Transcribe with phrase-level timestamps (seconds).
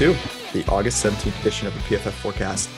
[0.00, 0.16] to
[0.54, 2.70] the August 17th edition of the PFF Forecast.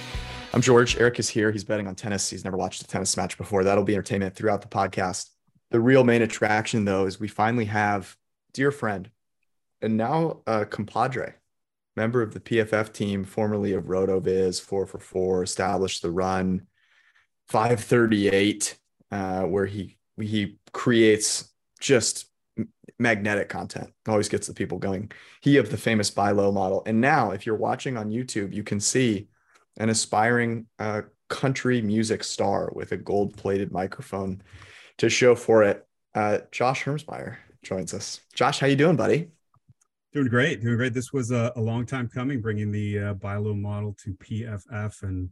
[0.53, 0.97] I'm George.
[0.97, 1.53] Eric is here.
[1.53, 2.29] He's betting on tennis.
[2.29, 3.63] He's never watched a tennis match before.
[3.63, 5.31] That'll be entertainment throughout the podcast.
[5.71, 8.17] The real main attraction, though, is we finally have
[8.53, 9.09] dear friend
[9.81, 11.35] and now a compadre,
[11.95, 16.67] member of the PFF team, formerly of RotoViz, four for four, established the run
[17.47, 18.77] 538,
[19.13, 22.27] uh, where he he creates just
[23.03, 23.93] magnetic content.
[24.07, 25.11] Always gets the people going.
[25.41, 26.83] He of the famous buy low model.
[26.87, 29.29] And now if you're watching on youtube you can see
[29.77, 34.43] an aspiring uh, country music star with a gold plated microphone
[34.99, 35.87] to show for it.
[36.15, 38.21] Uh, josh hermsmeyer joins us.
[38.35, 39.29] Josh how you doing buddy?
[40.13, 40.95] Doing great doing great.
[40.95, 45.03] This was a, a long time coming bringing the uh, buy low model to pff
[45.03, 45.29] and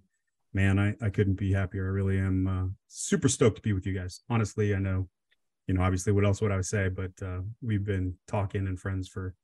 [0.53, 1.87] man i, I couldn't be happier.
[1.87, 4.21] I really am uh, super stoked to be with you guys.
[4.29, 5.09] Honestly i know
[5.71, 6.89] you know, obviously, what else would I say?
[6.89, 9.37] But uh, we've been talking and friends for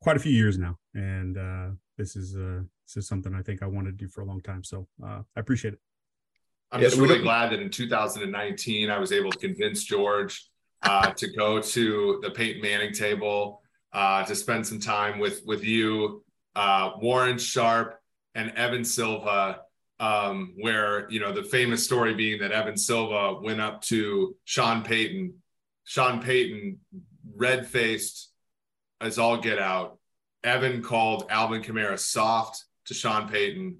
[0.00, 1.66] quite a few years now, and uh,
[1.98, 4.40] this is uh, this is something I think I wanted to do for a long
[4.40, 4.64] time.
[4.64, 5.80] So uh, I appreciate it.
[6.72, 10.48] I'm just really glad that in 2019 I was able to convince George
[10.84, 13.60] uh, to go to the Peyton Manning table
[13.92, 16.24] uh, to spend some time with with you,
[16.56, 18.00] uh, Warren Sharp,
[18.34, 19.60] and Evan Silva
[20.00, 24.82] um, where you know the famous story being that Evan Silva went up to Sean
[24.82, 25.34] Payton,
[25.84, 26.78] Sean Payton,
[27.36, 28.32] red faced
[29.00, 29.98] as all get out.
[30.42, 33.76] Evan called Alvin Kamara soft to Sean Payton.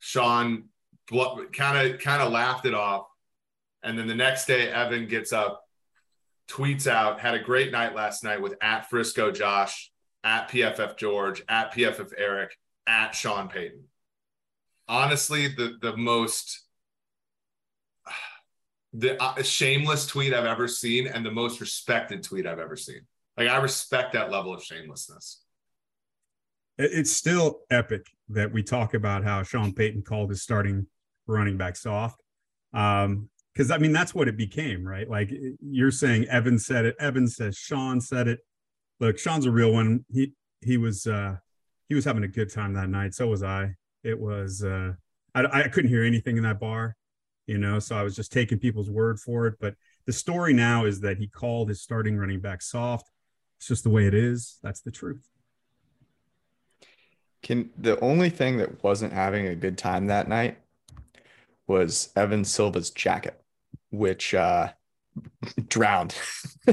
[0.00, 0.64] Sean
[1.10, 3.06] kind of kind of laughed it off,
[3.82, 5.62] and then the next day Evan gets up,
[6.48, 9.92] tweets out, had a great night last night with at Frisco Josh,
[10.24, 12.56] at PFF George, at PFF Eric,
[12.86, 13.84] at Sean Payton
[14.92, 16.60] honestly the the most
[18.92, 23.00] the uh, shameless tweet I've ever seen and the most respected tweet I've ever seen.
[23.38, 25.40] Like I respect that level of shamelessness.
[26.76, 30.86] It's still epic that we talk about how Sean Payton called his starting
[31.26, 32.22] running back soft.
[32.74, 35.08] Um, because I mean that's what it became, right?
[35.08, 35.30] Like
[35.60, 38.40] you're saying Evan said it, Evan says Sean said it.
[39.00, 40.04] Look, Sean's a real one.
[40.12, 41.36] He he was uh
[41.88, 43.14] he was having a good time that night.
[43.14, 43.74] So was I.
[44.04, 44.92] It was uh,
[45.34, 46.96] I, I couldn't hear anything in that bar,
[47.46, 49.54] you know, so I was just taking people's word for it.
[49.60, 49.74] But
[50.06, 53.10] the story now is that he called his starting running back soft.
[53.58, 54.58] It's just the way it is.
[54.62, 55.28] That's the truth.
[57.42, 60.58] Can the only thing that wasn't having a good time that night
[61.66, 63.40] was Evan Silva's jacket,
[63.90, 64.68] which uh,
[65.68, 66.14] drowned.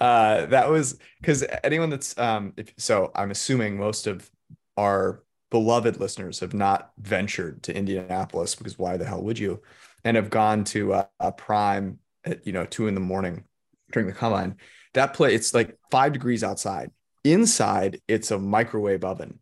[0.00, 4.30] uh, that was because anyone that's um, if, so I'm assuming most of
[4.76, 5.23] our
[5.54, 9.62] beloved listeners have not ventured to Indianapolis because why the hell would you?
[10.02, 13.44] And have gone to a, prime at you know two in the morning
[13.92, 14.56] during the combine.
[14.94, 16.90] That play, it's like five degrees outside.
[17.22, 19.38] Inside, it's a microwave oven,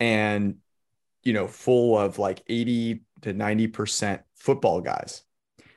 [0.00, 0.56] and
[1.22, 5.20] you know, full of like eighty to ninety percent football guys.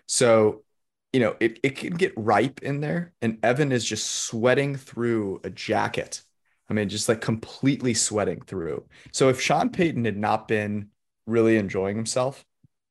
[0.05, 0.63] So
[1.11, 3.13] you know, it, it can get ripe in there.
[3.21, 6.21] And Evan is just sweating through a jacket
[6.69, 8.85] I mean, just like completely sweating through.
[9.11, 10.89] So if Sean Payton had not been
[11.27, 12.45] really enjoying himself,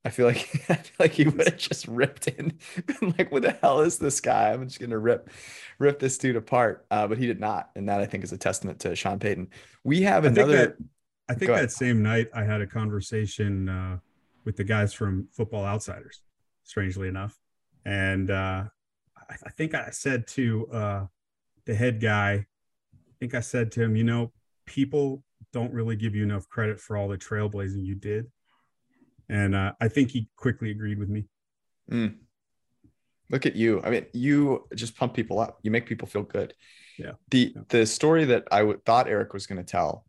[0.05, 3.43] I feel like I feel like he would have just ripped in, been like, "What
[3.43, 4.53] the hell is this guy?
[4.53, 5.31] I'm just gonna rip,
[5.79, 8.39] rip this dude apart." Uh, but he did not, and that I think is a
[8.39, 9.49] testament to Sean Payton.
[9.83, 10.53] We have another.
[10.53, 10.77] I think that,
[11.29, 13.99] I think that same night I had a conversation uh,
[14.45, 16.21] with the guys from Football Outsiders,
[16.65, 17.39] strangely enough,
[17.85, 18.65] and uh,
[19.17, 21.07] I, I, think I said to uh,
[21.65, 22.47] the head guy
[23.25, 24.33] think I said to him, you know,
[24.67, 28.27] people don't really give you enough credit for all the trailblazing you did.
[29.31, 31.25] And uh, I think he quickly agreed with me.
[31.91, 32.17] Mm.
[33.31, 33.81] Look at you.
[33.83, 35.59] I mean, you just pump people up.
[35.63, 36.53] You make people feel good.
[36.99, 37.13] Yeah.
[37.31, 37.63] The yeah.
[37.69, 40.05] the story that I w- thought Eric was going to tell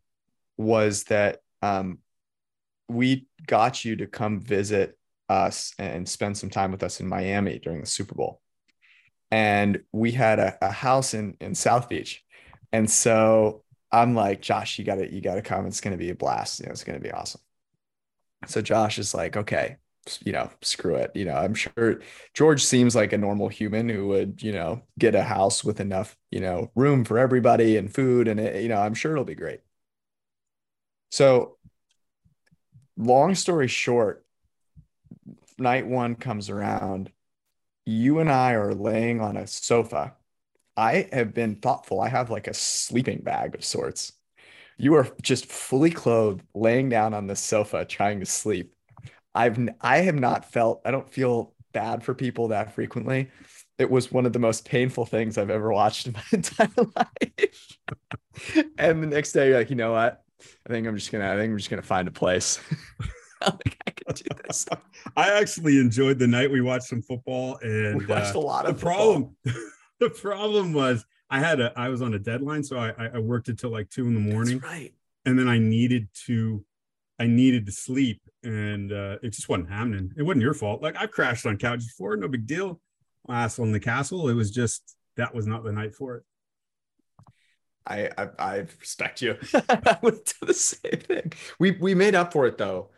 [0.58, 2.00] was that um,
[2.88, 4.98] we got you to come visit
[5.30, 8.42] us and spend some time with us in Miami during the Super Bowl.
[9.30, 12.22] And we had a, a house in in South Beach
[12.76, 15.64] and so I'm like, Josh, you gotta, you gotta come.
[15.66, 16.60] It's gonna be a blast.
[16.60, 17.40] You know, it's gonna be awesome.
[18.46, 19.78] So Josh is like, okay,
[20.26, 21.10] you know, screw it.
[21.14, 22.02] You know, I'm sure
[22.34, 26.18] George seems like a normal human who would, you know, get a house with enough,
[26.30, 28.28] you know, room for everybody and food.
[28.28, 29.60] And, it, you know, I'm sure it'll be great.
[31.10, 31.56] So,
[32.98, 34.26] long story short,
[35.56, 37.10] night one comes around.
[37.86, 40.14] You and I are laying on a sofa
[40.76, 42.00] I have been thoughtful.
[42.00, 44.12] I have like a sleeping bag of sorts.
[44.78, 48.74] You are just fully clothed, laying down on the sofa, trying to sleep.
[49.34, 50.82] I've I have not felt.
[50.84, 53.30] I don't feel bad for people that frequently.
[53.78, 57.78] It was one of the most painful things I've ever watched in my entire life.
[58.78, 60.22] and the next day, you're like, you know what?
[60.66, 61.30] I think I'm just gonna.
[61.30, 62.60] I think I'm just gonna find a place.
[63.42, 64.66] like I could do this.
[65.16, 68.66] I actually enjoyed the night we watched some football, and we watched uh, a lot
[68.66, 69.36] of the problem.
[70.00, 73.48] the problem was I had a I was on a deadline, so I I worked
[73.48, 74.58] until like two in the morning.
[74.58, 74.94] That's right.
[75.24, 76.64] And then I needed to
[77.18, 80.12] I needed to sleep, and uh, it just wasn't happening.
[80.16, 80.82] It wasn't your fault.
[80.82, 82.80] Like I've crashed on couches before, no big deal.
[83.28, 84.28] Asshole in the castle.
[84.28, 86.22] It was just that was not the night for it.
[87.86, 89.36] I I, I respect you.
[89.54, 91.32] I would do the same thing.
[91.58, 92.90] We we made up for it though.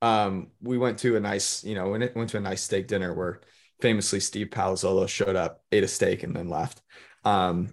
[0.00, 3.12] Um, we went to a nice, you know, went went to a nice steak dinner
[3.14, 3.40] where
[3.80, 6.82] famously Steve Palazzolo showed up, ate a steak, and then left.
[7.24, 7.68] Um,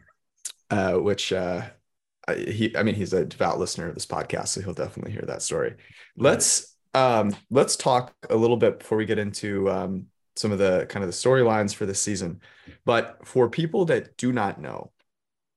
[0.70, 1.64] uh, which uh,
[2.36, 5.42] he, I mean, he's a devout listener of this podcast, so he'll definitely hear that
[5.42, 5.76] story.
[6.16, 10.86] Let's um, let's talk a little bit before we get into um, some of the
[10.90, 12.42] kind of the storylines for this season.
[12.86, 14.92] But for people that do not know,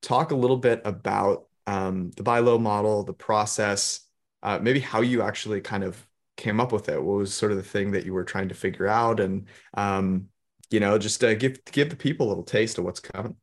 [0.02, 4.00] talk a little bit about um, the buy low model, the process,
[4.42, 6.04] uh, maybe how you actually kind of
[6.36, 7.02] came up with it.
[7.02, 10.28] What was sort of the thing that you were trying to figure out, and um,
[10.70, 13.36] you know, just uh, give give the people a little taste of what's coming.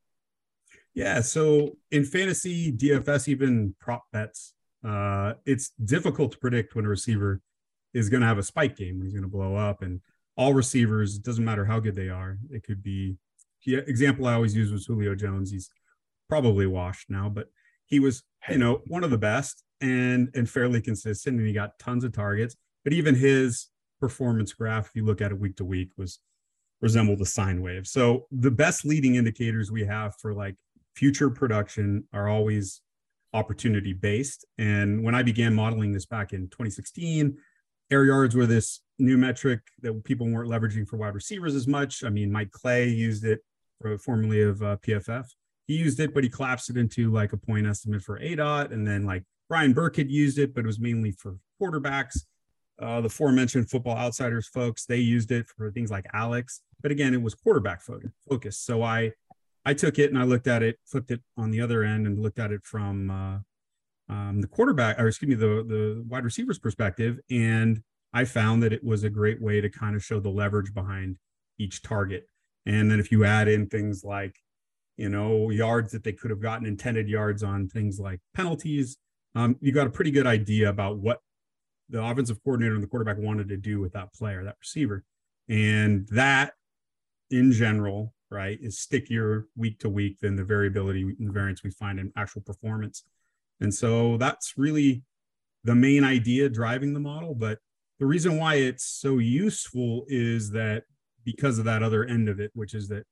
[0.94, 1.21] Yeah.
[1.21, 4.53] So in fantasy, DFS, even prop bets,
[4.85, 7.41] uh, it's difficult to predict when a receiver
[7.94, 9.81] is going to have a spike game when he's going to blow up.
[9.81, 10.01] And
[10.35, 12.38] all receivers, it doesn't matter how good they are.
[12.50, 13.18] It could be,
[13.65, 15.51] the example I always use was Julio Jones.
[15.51, 15.69] He's
[16.27, 17.47] probably washed now, but
[17.85, 21.77] he was, you know, one of the best and and fairly consistent, and he got
[21.77, 22.56] tons of targets.
[22.83, 23.68] But even his
[24.00, 26.19] performance graph, if you look at it week to week, was
[26.81, 27.88] resembled the sine wave.
[27.88, 30.56] So the best leading indicators we have for like
[30.95, 32.81] future production are always
[33.33, 34.45] opportunity based.
[34.57, 37.38] And when I began modeling this back in 2016,
[37.92, 42.04] air yards were this new metric that people weren't leveraging for wide receivers as much.
[42.04, 43.39] I mean, Mike Clay used it
[43.80, 45.25] for formerly of uh, PFF.
[45.68, 48.72] He used it, but he collapsed it into like a point estimate for ADOT.
[48.72, 52.22] And then like Brian Burke had used it, but it was mainly for quarterbacks.
[52.81, 56.62] Uh, the aforementioned football outsiders folks, they used it for things like ALEX.
[56.81, 57.81] But again, it was quarterback
[58.28, 58.57] focus.
[58.57, 59.12] So I
[59.63, 62.19] I took it and I looked at it, flipped it on the other end, and
[62.19, 66.60] looked at it from uh, um, the quarterback, or excuse me, the the wide receiver's
[66.60, 67.81] perspective, and
[68.13, 71.18] I found that it was a great way to kind of show the leverage behind
[71.57, 72.25] each target.
[72.66, 74.36] And then if you add in things like,
[74.98, 78.98] you know, yards that they could have gotten intended yards on things like penalties,
[79.36, 81.19] um, you got a pretty good idea about what
[81.91, 85.03] the offensive coordinator and the quarterback wanted to do with that player, that receiver.
[85.47, 86.53] And that
[87.29, 91.99] in general right, is stickier week to week than the variability and variance we find
[91.99, 93.03] in actual performance.
[93.59, 95.03] And so that's really
[95.63, 97.35] the main idea driving the model.
[97.35, 97.59] But
[97.99, 100.85] the reason why it's so useful is that
[101.23, 103.03] because of that other end of it, which is that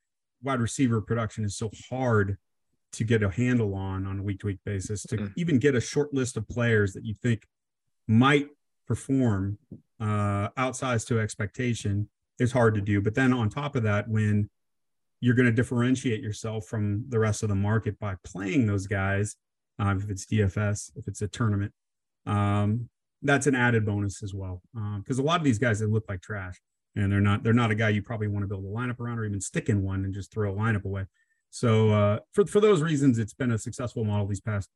[0.42, 2.38] wide receiver production is so hard
[2.94, 5.28] to get a handle on on a week to week basis to mm-hmm.
[5.36, 7.46] even get a short list of players that you think
[8.08, 8.48] might
[8.90, 9.58] perform
[10.02, 12.10] uh, outsized to expectation
[12.40, 13.00] is hard to do.
[13.00, 14.50] But then on top of that, when
[15.22, 19.36] you're going to differentiate yourself from the rest of the market by playing those guys.
[19.82, 21.72] Uh, if it's DFS, if it's a tournament,
[22.26, 22.90] um,
[23.22, 24.62] that's an added bonus as well.
[24.74, 26.60] Because um, a lot of these guys they look like trash,
[26.96, 27.44] and they're not.
[27.44, 29.70] They're not a guy you probably want to build a lineup around, or even stick
[29.70, 31.06] in one and just throw a lineup away.
[31.50, 34.70] So uh, for for those reasons, it's been a successful model these past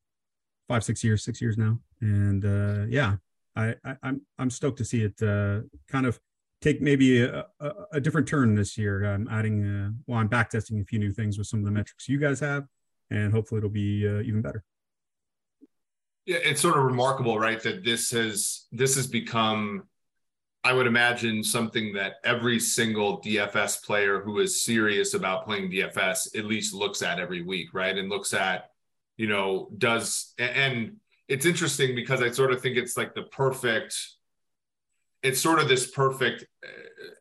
[0.69, 3.17] five, six years, six years now, and uh, yeah,
[3.55, 6.19] I, I am I'm, I'm stoked to see it uh, kind of
[6.63, 9.03] take maybe a, a, a different turn this year.
[9.03, 11.71] I'm adding, uh, well, I'm back testing a few new things with some of the
[11.71, 12.65] metrics you guys have,
[13.11, 14.63] and hopefully it'll be uh, even better.
[16.25, 17.61] Yeah, it's sort of remarkable, right?
[17.61, 19.83] That this has this has become,
[20.63, 26.37] I would imagine, something that every single DFS player who is serious about playing DFS
[26.37, 27.97] at least looks at every week, right?
[27.97, 28.69] And looks at,
[29.17, 30.95] you know, does and
[31.27, 33.95] it's interesting because I sort of think it's like the perfect
[35.21, 36.67] it's sort of this perfect uh,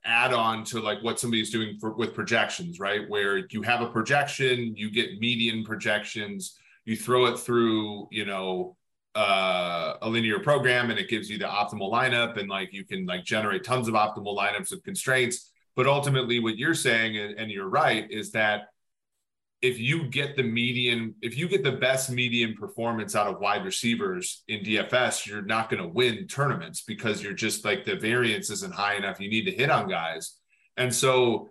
[0.05, 3.09] add-on to like what somebody's doing for, with projections right?
[3.09, 8.77] Where you have a projection you get median projections you throw it through you know
[9.15, 13.05] uh, a linear program and it gives you the optimal lineup and like you can
[13.07, 15.51] like generate tons of optimal lineups with constraints.
[15.77, 18.69] But ultimately what you're saying and, and you're right is that
[19.63, 23.65] if you get the median, if you get the best median performance out of wide
[23.65, 28.51] receivers in DFS, you're not going to win tournaments because you're just like the variance
[28.51, 29.21] isn't high enough.
[29.21, 30.37] You need to hit on guys.
[30.77, 31.51] And so,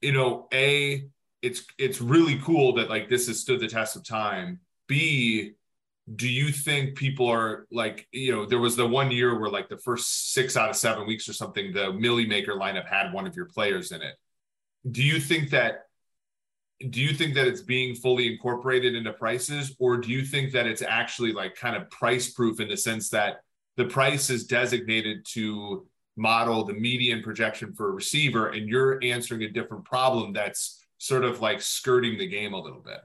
[0.00, 1.04] you know, A,
[1.42, 4.60] it's it's really cool that like this has stood the test of time.
[4.88, 5.52] B,
[6.16, 9.68] do you think people are like, you know, there was the one year where like
[9.68, 13.26] the first six out of seven weeks or something, the Milly Maker lineup had one
[13.26, 14.14] of your players in it.
[14.90, 15.84] Do you think that
[16.90, 20.66] do you think that it's being fully incorporated into prices or do you think that
[20.66, 23.38] it's actually like kind of price proof in the sense that
[23.76, 25.86] the price is designated to
[26.16, 31.24] model the median projection for a receiver and you're answering a different problem that's sort
[31.24, 33.00] of like skirting the game a little bit?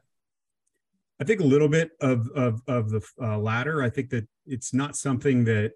[1.19, 3.83] I think a little bit of of, of the uh, latter.
[3.83, 5.73] I think that it's not something that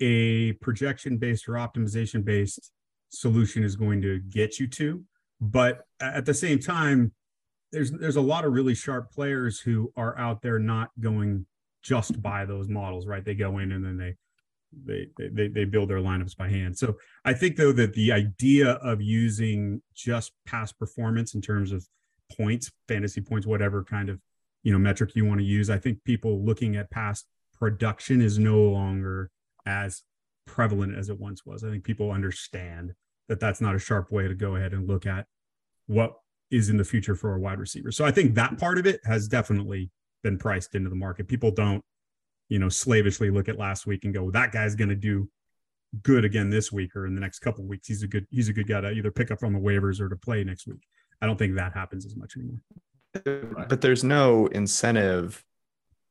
[0.00, 2.70] a projection based or optimization based
[3.10, 5.02] solution is going to get you to
[5.40, 7.12] but at the same time
[7.72, 11.46] there's there's a lot of really sharp players who are out there not going
[11.82, 13.24] just by those models right?
[13.24, 14.14] They go in and then they
[14.84, 16.76] they they they build their lineups by hand.
[16.76, 21.86] So i think though that the idea of using just past performance in terms of
[22.36, 24.20] points fantasy points whatever kind of
[24.62, 27.24] you know metric you want to use i think people looking at past
[27.58, 29.30] production is no longer
[29.66, 30.02] as
[30.46, 31.62] prevalent as it once was.
[31.62, 32.92] I think people understand
[33.28, 35.26] that that's not a sharp way to go ahead and look at
[35.86, 36.14] what
[36.50, 37.92] is in the future for a wide receiver.
[37.92, 39.90] So I think that part of it has definitely
[40.22, 41.28] been priced into the market.
[41.28, 41.84] People don't,
[42.48, 45.28] you know, slavishly look at last week and go, well, that guy's going to do
[46.02, 47.88] good again this week or in the next couple weeks.
[47.88, 50.08] He's a good he's a good guy to either pick up on the waivers or
[50.08, 50.86] to play next week.
[51.20, 53.66] I don't think that happens as much anymore.
[53.68, 55.44] But there's no incentive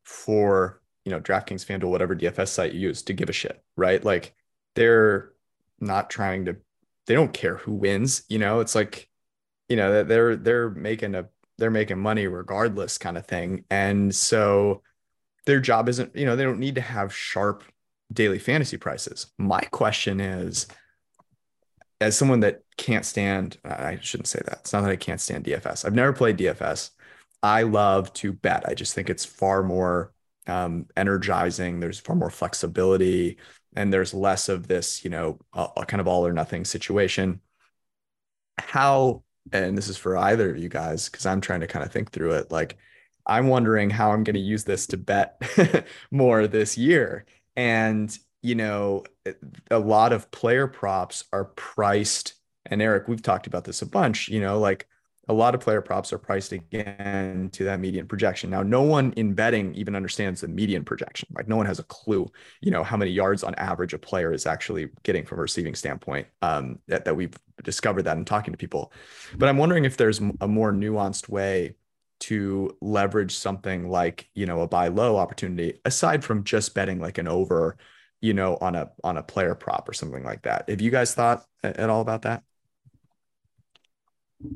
[0.04, 4.04] for you know DraftKings, FanDuel, whatever DFS site you use to give a shit, right?
[4.04, 4.34] Like
[4.76, 5.32] they're
[5.80, 6.58] not trying to
[7.08, 8.24] they don't care who wins.
[8.30, 9.10] You know, it's like,
[9.70, 13.66] you know, that they're they're making a they're making money regardless kind of thing.
[13.70, 14.84] And so
[15.46, 17.64] their job isn't, you know, they don't need to have sharp
[18.14, 19.28] daily fantasy prices.
[19.38, 20.68] My question is,
[22.00, 24.60] as someone that can't stand, I shouldn't say that.
[24.60, 25.84] It's not that I can't stand DFS.
[25.84, 26.92] I've never played DFS.
[27.42, 28.68] I love to bet.
[28.68, 30.14] I just think it's far more
[30.46, 31.80] um, energizing.
[31.80, 33.38] There's far more flexibility
[33.76, 37.42] and there's less of this, you know, a, a kind of all or nothing situation.
[38.58, 41.92] How, and this is for either of you guys, because I'm trying to kind of
[41.92, 42.52] think through it.
[42.52, 42.78] Like,
[43.26, 45.42] I'm wondering how I'm going to use this to bet
[46.12, 47.26] more this year.
[47.56, 49.04] And, you know,
[49.70, 52.36] a lot of player props are priced.
[52.66, 54.88] And Eric, we've talked about this a bunch, you know, like
[55.30, 58.50] a lot of player props are priced again to that median projection.
[58.50, 61.28] Now, no one in betting even understands the median projection.
[61.36, 62.32] Like no one has a clue,
[62.62, 65.76] you know, how many yards on average a player is actually getting from a receiving
[65.76, 66.28] standpoint.
[66.42, 68.94] Um, that, that we've discovered that in talking to people.
[69.38, 71.76] But I'm wondering if there's a more nuanced way
[72.20, 77.18] to leverage something like, you know, a buy low opportunity aside from just betting like
[77.18, 77.78] an over,
[78.22, 80.70] you know, on a on a player prop or something like that.
[80.70, 82.44] Have you guys thought at all about that?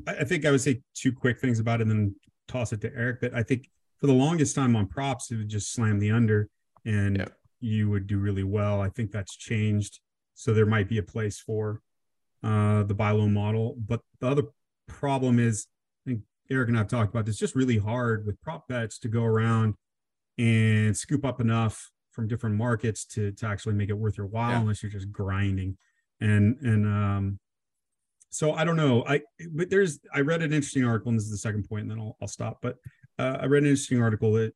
[0.06, 2.14] I think I would say two quick things about it and then
[2.48, 3.20] toss it to Eric.
[3.20, 3.68] But I think
[3.98, 6.48] for the longest time on props, it would just slam the under
[6.84, 7.32] and yep.
[7.60, 8.80] you would do really well.
[8.80, 10.00] I think that's changed.
[10.34, 11.80] So there might be a place for
[12.42, 13.76] uh, the buy low model.
[13.78, 14.42] But the other
[14.88, 15.66] problem is,
[16.04, 18.98] I think Eric and I have talked about this, just really hard with prop bets
[19.00, 19.74] to go around
[20.38, 24.50] and scoop up enough from different markets to, to actually make it worth your while
[24.50, 24.60] yeah.
[24.60, 25.76] unless you're just grinding.
[26.20, 27.38] And, and, um,
[28.32, 29.04] so I don't know.
[29.06, 29.20] I
[29.52, 32.00] but there's I read an interesting article, and this is the second point, and then
[32.00, 32.58] I'll, I'll stop.
[32.62, 32.76] But
[33.18, 34.54] uh, I read an interesting article that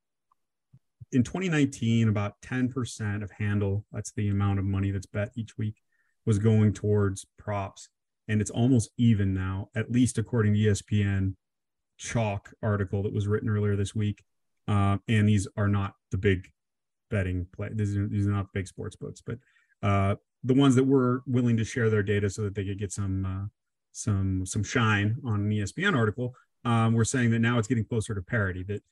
[1.12, 5.76] in 2019, about 10% of handle, that's the amount of money that's bet each week,
[6.24, 7.90] was going towards props,
[8.28, 11.34] and it's almost even now, at least according to ESPN
[11.98, 14.24] chalk article that was written earlier this week.
[14.66, 16.50] Uh, and these are not the big
[17.10, 17.68] betting play.
[17.72, 19.38] These are, these are not big sports books, but
[19.82, 22.92] uh, the ones that were willing to share their data so that they could get
[22.92, 23.46] some uh,
[23.96, 26.34] some some shine on an ESPN article,
[26.64, 28.62] um, we're saying that now it's getting closer to parity.
[28.62, 28.82] That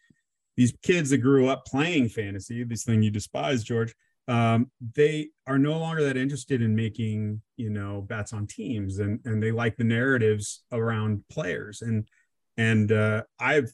[0.56, 3.94] these kids that grew up playing fantasy, this thing you despise, George,
[4.28, 9.20] um, they are no longer that interested in making you know bets on teams, and
[9.24, 11.82] and they like the narratives around players.
[11.82, 12.08] And
[12.56, 13.70] and uh, I've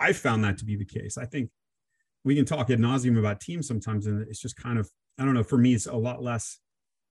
[0.00, 1.16] I've found that to be the case.
[1.16, 1.50] I think
[2.24, 5.34] we can talk ad nauseum about teams sometimes, and it's just kind of I don't
[5.34, 5.44] know.
[5.44, 6.58] For me, it's a lot less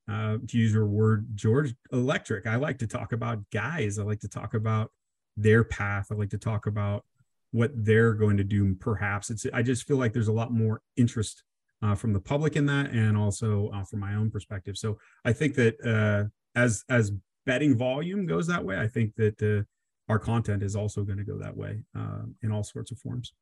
[0.09, 2.47] uh, to use your word, George, electric.
[2.47, 3.99] I like to talk about guys.
[3.99, 4.91] I like to talk about
[5.37, 6.07] their path.
[6.11, 7.05] I like to talk about
[7.51, 8.75] what they're going to do.
[8.75, 9.45] Perhaps it's.
[9.53, 11.43] I just feel like there's a lot more interest
[11.81, 14.77] uh, from the public in that, and also uh, from my own perspective.
[14.77, 17.11] So I think that uh, as as
[17.45, 19.63] betting volume goes that way, I think that uh,
[20.11, 23.33] our content is also going to go that way uh, in all sorts of forms.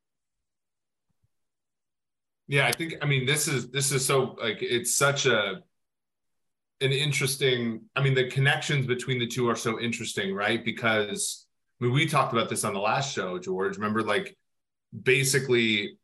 [2.46, 2.94] Yeah, I think.
[3.02, 5.62] I mean, this is this is so like it's such a
[6.80, 11.46] an interesting i mean the connections between the two are so interesting right because
[11.80, 14.36] I mean, we talked about this on the last show george remember like
[15.02, 15.98] basically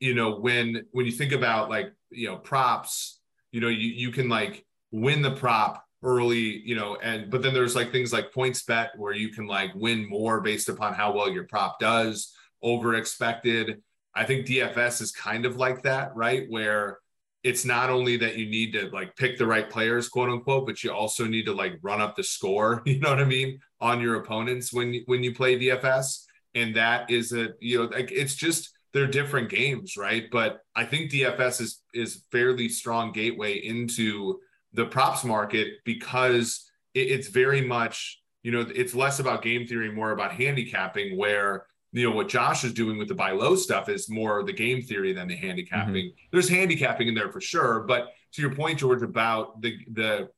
[0.00, 3.20] you know when when you think about like you know props
[3.52, 7.54] you know you, you can like win the prop early, you know, and but then
[7.54, 11.12] there's like things like points bet where you can like win more based upon how
[11.12, 12.32] well your prop does
[12.62, 13.82] over expected.
[14.14, 16.46] I think DFS is kind of like that, right?
[16.48, 16.98] Where
[17.46, 20.82] it's not only that you need to like pick the right players, quote unquote, but
[20.82, 24.00] you also need to like run up the score, you know what I mean, on
[24.00, 26.24] your opponents when when you play DFS.
[26.56, 30.24] And that is a, you know, like it's just they're different games, right?
[30.32, 34.40] But I think DFS is is fairly strong gateway into
[34.72, 39.92] the props market because it, it's very much, you know, it's less about game theory,
[39.92, 43.88] more about handicapping, where you know what Josh is doing with the buy low stuff
[43.88, 46.06] is more the game theory than the handicapping.
[46.06, 46.26] Mm-hmm.
[46.32, 50.28] There's handicapping in there for sure, but to your point, George, about the the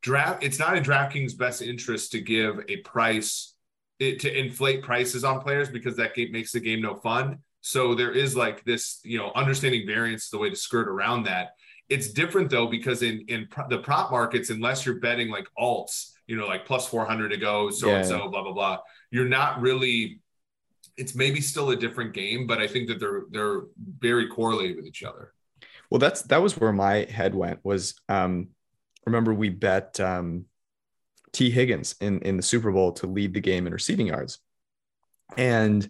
[0.00, 3.54] draft, it's not in DraftKings' best interest to give a price
[3.98, 7.38] it, to inflate prices on players because that game makes the game no fun.
[7.60, 11.50] So there is like this, you know, understanding variance the way to skirt around that.
[11.88, 16.36] It's different though because in in the prop markets, unless you're betting like alts, you
[16.36, 17.96] know, like plus 400 to go, so yeah.
[17.96, 18.78] and so, blah blah blah,
[19.10, 20.21] you're not really
[20.96, 23.62] it's maybe still a different game, but I think that they're they're
[23.98, 25.32] very correlated with each other.
[25.90, 27.60] Well, that's that was where my head went.
[27.64, 28.48] Was um,
[29.06, 30.46] remember we bet um,
[31.32, 34.38] Tee Higgins in in the Super Bowl to lead the game in receiving yards,
[35.36, 35.88] and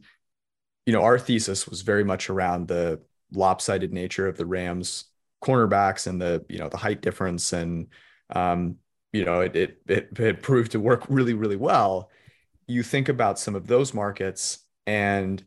[0.87, 3.01] you know our thesis was very much around the
[3.33, 5.05] lopsided nature of the Rams
[5.43, 7.89] cornerbacks and the you know the height difference and
[8.35, 8.77] um,
[9.13, 12.11] you know it, it it it proved to work really really well.
[12.69, 15.43] You think about some of those markets and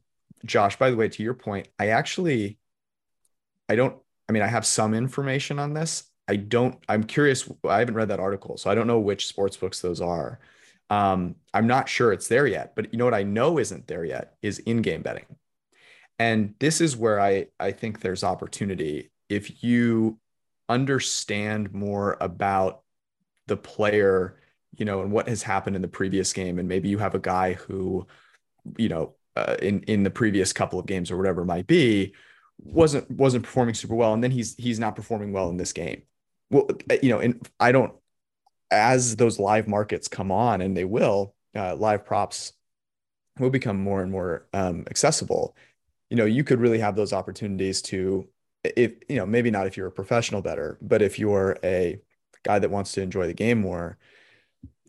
[0.46, 2.60] Josh, by the way, to your point, I actually,
[3.68, 3.98] I don't,
[4.30, 6.04] I mean, I have some information on this.
[6.27, 7.50] I don't, I'm curious.
[7.68, 10.39] I haven't read that article, so I don't know which sports books those are.
[10.89, 14.06] Um, I'm not sure it's there yet, but you know what I know isn't there
[14.06, 15.26] yet is in-game betting.
[16.19, 19.12] And this is where I, I think there's opportunity.
[19.30, 20.19] If you
[20.69, 22.82] understand more about
[23.48, 24.39] the player,
[24.78, 27.19] you know, and what has happened in the previous game, and maybe you have a
[27.19, 28.08] guy who,
[28.78, 32.13] you know, uh, in in the previous couple of games or whatever it might be
[32.58, 34.13] wasn't wasn't performing super well.
[34.13, 36.04] And then he's he's not performing well in this game.
[36.50, 37.93] Well uh, you know and i don't
[38.71, 42.54] as those live markets come on and they will uh, live props
[43.39, 45.56] will become more and more um, accessible.
[46.10, 48.28] You know you could really have those opportunities to
[48.63, 52.00] if you know maybe not if you're a professional better but if you're a
[52.43, 53.98] guy that wants to enjoy the game more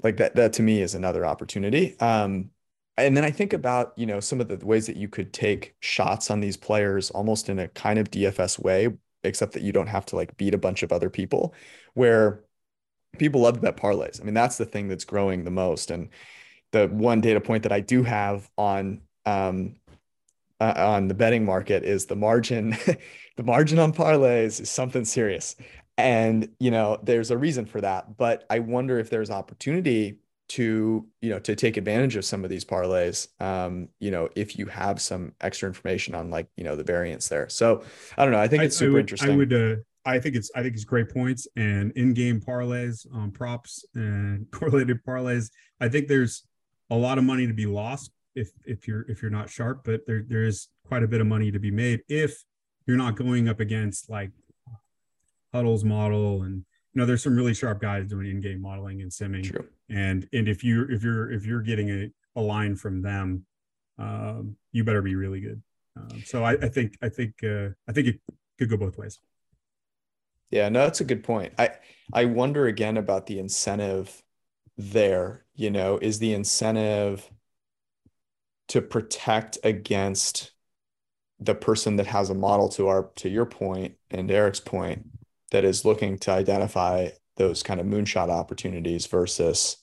[0.02, 1.98] like that that to me is another opportunity.
[2.00, 2.50] Um
[2.98, 5.76] and then I think about, you know, some of the ways that you could take
[5.80, 8.88] shots on these players almost in a kind of DFS way,
[9.22, 11.54] except that you don't have to like beat a bunch of other people
[11.94, 12.44] where
[13.18, 14.20] people love to bet parlays.
[14.20, 15.90] I mean, that's the thing that's growing the most.
[15.90, 16.08] And
[16.72, 19.76] the one data point that I do have on um,
[20.60, 22.76] uh, on the betting market is the margin
[23.36, 25.56] the margin on parlays is something serious
[25.98, 31.06] and you know there's a reason for that but i wonder if there's opportunity to
[31.20, 34.66] you know to take advantage of some of these parlays um you know if you
[34.66, 37.48] have some extra information on like you know the variance there.
[37.48, 37.82] So
[38.16, 38.38] i don't know.
[38.38, 40.74] I think it's super I would, interesting i would uh i think it's i think
[40.74, 45.50] it's great points and in-game parlays on um, props and correlated parlays.
[45.80, 46.44] I think there's
[46.90, 50.02] a lot of money to be lost if if you're if you're not sharp but
[50.06, 52.44] there there is quite a bit of money to be made if
[52.86, 54.30] you're not going up against like
[55.52, 56.64] huddle's model and
[56.96, 59.44] you know there's some really sharp guys doing in-game modeling and simming.
[59.44, 59.66] True.
[59.90, 63.44] And and if you if you're if you're getting a, a line from them
[63.98, 65.62] um, you better be really good.
[65.94, 68.20] Um, so I, I think i think uh, i think it
[68.58, 69.20] could go both ways.
[70.50, 71.52] Yeah no that's a good point.
[71.58, 71.72] I
[72.14, 74.22] i wonder again about the incentive
[74.78, 77.30] there you know is the incentive
[78.68, 80.52] to protect against
[81.38, 85.06] the person that has a model to our to your point and eric's point
[85.50, 89.76] that is looking to identify those kind of moonshot opportunities versus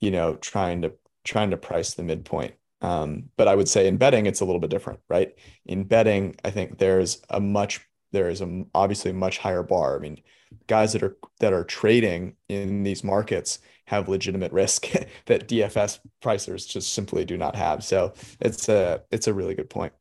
[0.00, 0.92] you know trying to
[1.24, 2.54] trying to price the midpoint.
[2.80, 5.34] Um, but i would say in betting it's a little bit different right?
[5.66, 7.80] In betting i think there's a much
[8.12, 9.96] there is a obviously much higher bar.
[9.96, 10.20] I mean
[10.68, 14.86] guys that are that are trading in these markets have legitimate risk
[15.26, 17.84] that dfs pricers just simply do not have.
[17.84, 19.92] So it's a it's a really good point.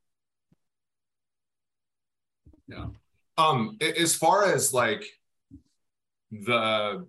[2.67, 2.87] Yeah
[3.37, 5.03] um as far as like
[6.31, 7.05] the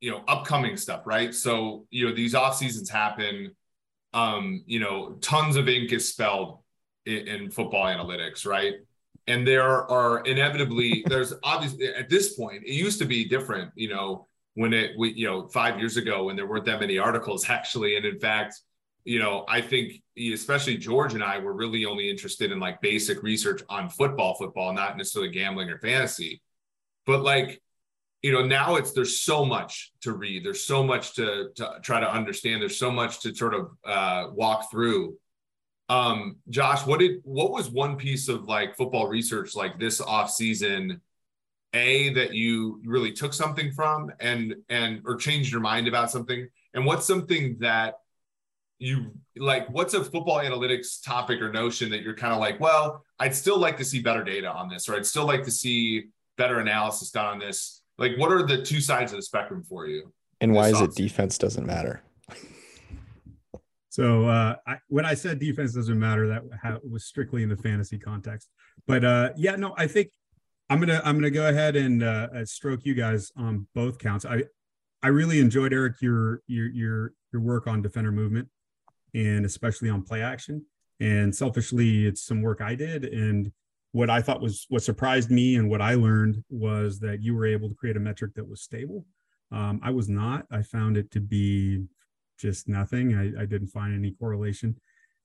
[0.00, 1.34] you know upcoming stuff right?
[1.34, 3.54] So you know these off seasons happen.
[4.12, 6.60] Um you know tons of ink is spelled
[7.06, 8.74] in, in football analytics right?
[9.26, 13.88] And there are inevitably there's obviously at this point it used to be different you
[13.88, 17.48] know when it we you know five years ago when there weren't that many articles
[17.48, 17.96] actually.
[17.96, 18.60] And in fact
[19.04, 23.22] you know i think especially george and i were really only interested in like basic
[23.22, 26.42] research on football football not necessarily gambling or fantasy.
[27.06, 27.60] But like
[28.22, 30.44] you know now it's there's so much to read.
[30.44, 32.62] There's so much to, to try to understand.
[32.62, 35.16] There's so much to sort of uh, walk through.
[35.90, 40.30] Um josh what did what was one piece of like football research like this off
[40.30, 41.02] season
[41.74, 46.48] a that you really took something from and and or changed your mind about something?
[46.72, 47.96] And what's something that
[48.78, 53.04] you like what's a football analytics topic or notion that you're kind of like well
[53.20, 56.08] i'd still like to see better data on this or i'd still like to see
[56.36, 57.82] better analysis done on this.
[57.98, 60.12] Like what are the two sides of the spectrum for you?
[60.40, 62.02] And why is it defense doesn't matter?
[63.88, 67.56] So uh, I, when I said defense doesn't matter, that ha- was strictly in the
[67.56, 68.48] fantasy context.
[68.88, 70.10] But uh, yeah, no, I think
[70.68, 74.24] I'm gonna I'm gonna go ahead and uh, uh, stroke you guys on both counts.
[74.24, 74.42] I
[75.00, 78.48] I really enjoyed Eric your your your your work on defender movement
[79.14, 80.64] and especially on play action.
[81.00, 83.04] And selfishly, it's some work I did.
[83.04, 83.52] And
[83.92, 87.46] what I thought was what surprised me and what I learned was that you were
[87.46, 89.06] able to create a metric that was stable.
[89.52, 90.46] Um, I was not.
[90.50, 91.84] I found it to be
[92.38, 93.14] just nothing.
[93.14, 94.76] I, I didn't find any correlation.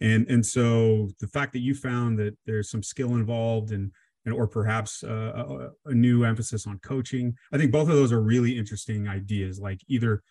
[0.02, 3.92] And, and so the fact that you found that there's some skill involved and,
[4.26, 8.12] and or perhaps uh, a, a new emphasis on coaching, I think both of those
[8.12, 9.60] are really interesting ideas.
[9.60, 10.22] Like either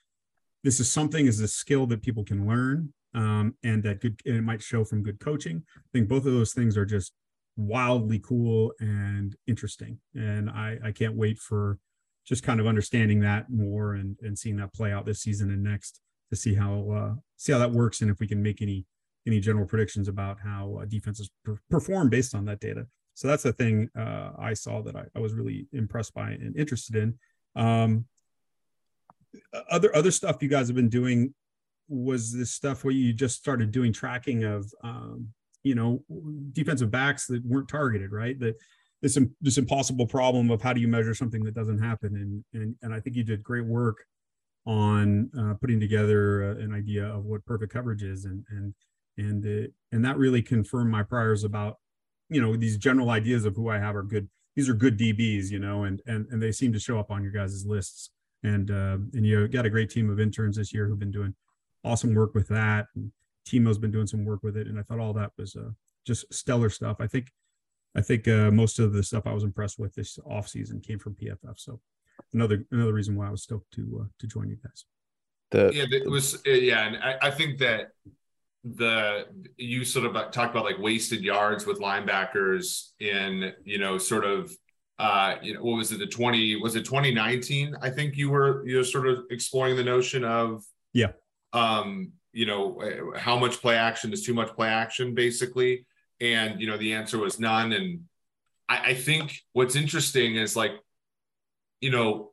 [0.63, 4.37] this is something is a skill that people can learn um, and that good and
[4.37, 5.65] it might show from good coaching.
[5.77, 7.13] I think both of those things are just
[7.57, 9.99] wildly cool and interesting.
[10.15, 11.79] And I, I can't wait for
[12.25, 15.65] just kind of understanding that more and, and seeing that play out this season and
[15.65, 16.01] next
[16.31, 18.87] to see how uh, see how that works and if we can make any
[19.27, 22.87] any general predictions about how uh, defenses per- perform based on that data.
[23.15, 26.57] So that's the thing uh, I saw that I, I, was really impressed by and
[26.57, 27.19] interested in.
[27.57, 28.05] Um,
[29.71, 31.35] other other stuff you guys have been doing
[31.89, 35.29] was this stuff where you just started doing tracking of um,
[35.63, 36.03] you know
[36.53, 38.39] defensive backs that weren't targeted, right?
[38.39, 38.55] That
[39.03, 42.75] this this impossible problem of how do you measure something that doesn't happen, and and
[42.83, 43.99] and I think you did great work
[44.67, 48.25] on uh, putting together uh, an idea of what perfect coverage is.
[48.25, 48.75] And and
[49.17, 51.77] and it, and that really confirmed my priors about
[52.29, 55.51] you know these general ideas of who I have are good these are good DBs
[55.51, 58.11] you know and and and they seem to show up on your guys' lists.
[58.45, 61.35] And uh, and you got a great team of interns this year who've been doing
[61.85, 62.87] awesome work with that.
[62.95, 63.13] And
[63.47, 64.67] Timo's been doing some work with it.
[64.67, 65.71] And I thought all that was uh,
[66.07, 66.97] just stellar stuff.
[67.01, 67.33] I think
[67.97, 70.99] I think uh, most of the stuff I was impressed with this off season came
[70.99, 71.81] from PFF so
[72.33, 74.85] another another reason why I was stoked to uh, to join you guys.
[75.51, 77.93] The, yeah, it was uh, yeah, and I, I think that
[78.65, 84.25] the you sort of talked about like wasted yards with linebackers in you know sort
[84.25, 84.53] of
[84.99, 88.67] uh you know what was it the 20 was it 2019 i think you were
[88.67, 91.13] you know sort of exploring the notion of yeah
[91.53, 92.81] um you know
[93.17, 95.87] how much play action is too much play action basically.
[96.21, 97.73] And you know the answer was none.
[97.73, 98.01] And
[98.69, 100.73] I, I think what's interesting is like
[101.81, 102.33] you know,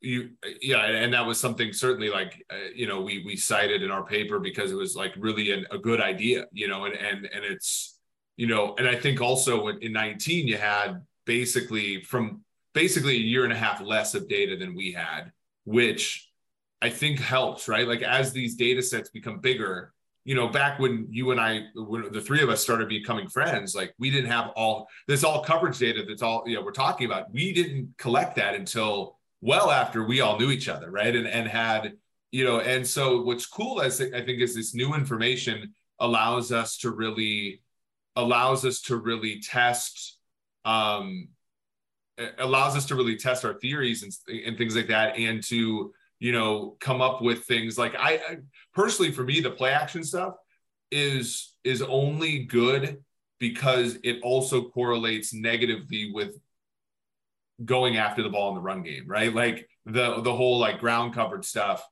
[0.00, 3.90] you yeah, and that was something certainly like uh, you know we we cited in
[3.90, 7.26] our paper because it was like really an, a good idea, you know, and and
[7.26, 7.98] and it's
[8.36, 12.42] you know, and I think also in 19 you had basically from
[12.72, 15.32] basically a year and a half less of data than we had,
[15.64, 16.29] which
[16.82, 17.86] I think helps, right?
[17.86, 19.92] Like as these data sets become bigger,
[20.24, 23.74] you know, back when you and I, when the three of us started becoming friends,
[23.74, 27.06] like we didn't have all this all coverage data that's all, you know, we're talking
[27.06, 27.32] about.
[27.32, 31.14] We didn't collect that until well after we all knew each other, right?
[31.14, 31.94] And and had,
[32.32, 36.78] you know, and so what's cool as I think is this new information allows us
[36.78, 37.62] to really
[38.16, 40.18] allows us to really test
[40.64, 41.28] um
[42.38, 44.12] allows us to really test our theories and,
[44.46, 47.76] and things like that and to you know come up with things.
[47.76, 48.36] Like I, I
[48.72, 50.34] personally for me the play action stuff
[50.92, 52.98] is is only good
[53.40, 56.34] because it also correlates negatively with
[57.64, 59.34] going after the ball in the run game right?
[59.34, 61.84] Like the the whole like ground covered stuff.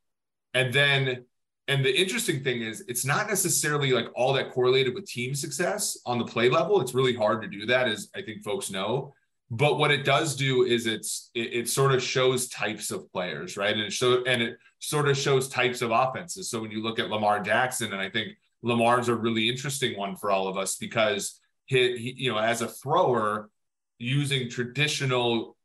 [0.54, 1.24] And then
[1.66, 5.98] and the interesting thing is it's not necessarily like all that correlated with team success
[6.06, 6.80] on the play level.
[6.80, 9.14] It's really hard to do that as i think folks know
[9.50, 13.56] but what it does do is it's it, it, sort of shows types of players
[13.56, 13.72] right?
[13.72, 16.50] And it show and it sort of shows types of offenses.
[16.50, 20.16] So when you look at lamar jackson and i think lamar's a really interesting one
[20.16, 23.50] for all of us because he, he you know as a thrower
[23.98, 25.56] using traditional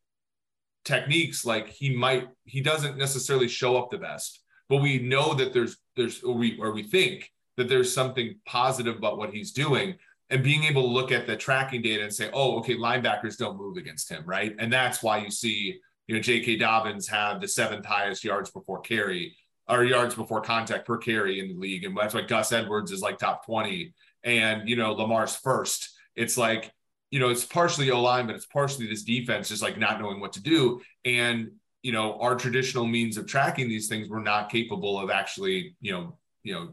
[0.84, 4.41] techniques like he might he doesn't necessarily show up the best.
[4.69, 8.98] But we know that there's there's or we or we think that there's something positive
[8.98, 9.96] about what he's doing
[10.30, 13.58] and being able to look at the tracking data and say, oh, okay, linebackers don't
[13.58, 14.56] move against him, right?
[14.58, 16.58] And that's why you see, you know, J.K.
[16.58, 19.36] Dobbins have the seventh highest yards before carry
[19.68, 21.84] or yards before contact per carry in the league.
[21.84, 25.90] And that's why Gus Edwards is like top 20 and, you know, Lamar's first.
[26.16, 26.72] It's like,
[27.12, 30.20] you know, it's partially O line, but it's partially this defense just like not knowing
[30.20, 30.82] what to do.
[31.06, 31.52] And
[31.84, 35.92] you know our traditional means of tracking these things were not capable of actually you
[35.92, 36.70] know you know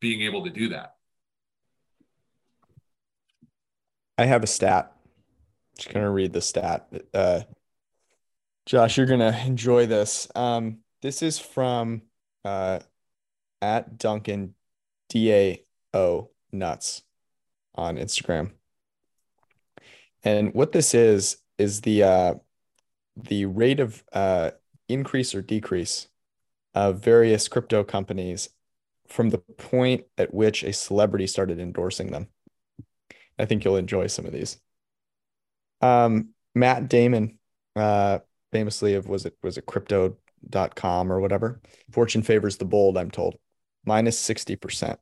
[0.00, 0.91] being able to do that
[4.22, 4.92] i have a stat.
[5.76, 6.86] Just gonna read the stat.
[7.12, 7.40] Uh,
[8.66, 10.28] josh you're gonna enjoy this.
[10.36, 12.02] Um, this is from
[12.44, 12.78] uh,
[13.60, 14.54] at duncan
[15.12, 17.02] dao nuts
[17.74, 18.52] on instagram.
[20.22, 22.34] And what this is is the uh,
[23.16, 24.52] the rate of uh,
[24.88, 26.08] increase or decrease
[26.74, 28.50] of various crypto companies
[29.08, 32.28] from the point at which a celebrity started endorsing them.
[33.38, 34.58] I think you'll enjoy some of these.
[35.80, 37.38] Um, Matt Damon,
[37.76, 38.20] uh,
[38.52, 41.60] famously of was it was it crypto.com or whatever.
[41.90, 43.36] Fortune favors the bold, I'm told.
[43.84, 44.96] Minus 60%.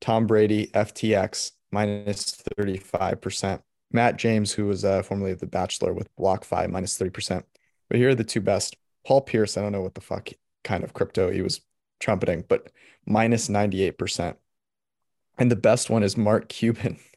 [0.00, 3.60] Tom Brady, FTX, minus 35%.
[3.92, 7.42] Matt James, who was uh, formerly of The Bachelor with BlockFi, minus 30%.
[7.88, 8.76] But here are the two best.
[9.06, 10.28] Paul Pierce, I don't know what the fuck
[10.64, 11.60] kind of crypto he was
[12.00, 12.70] trumpeting, but
[13.06, 14.36] minus 98%.
[15.38, 16.98] And the best one is Mark Cuban.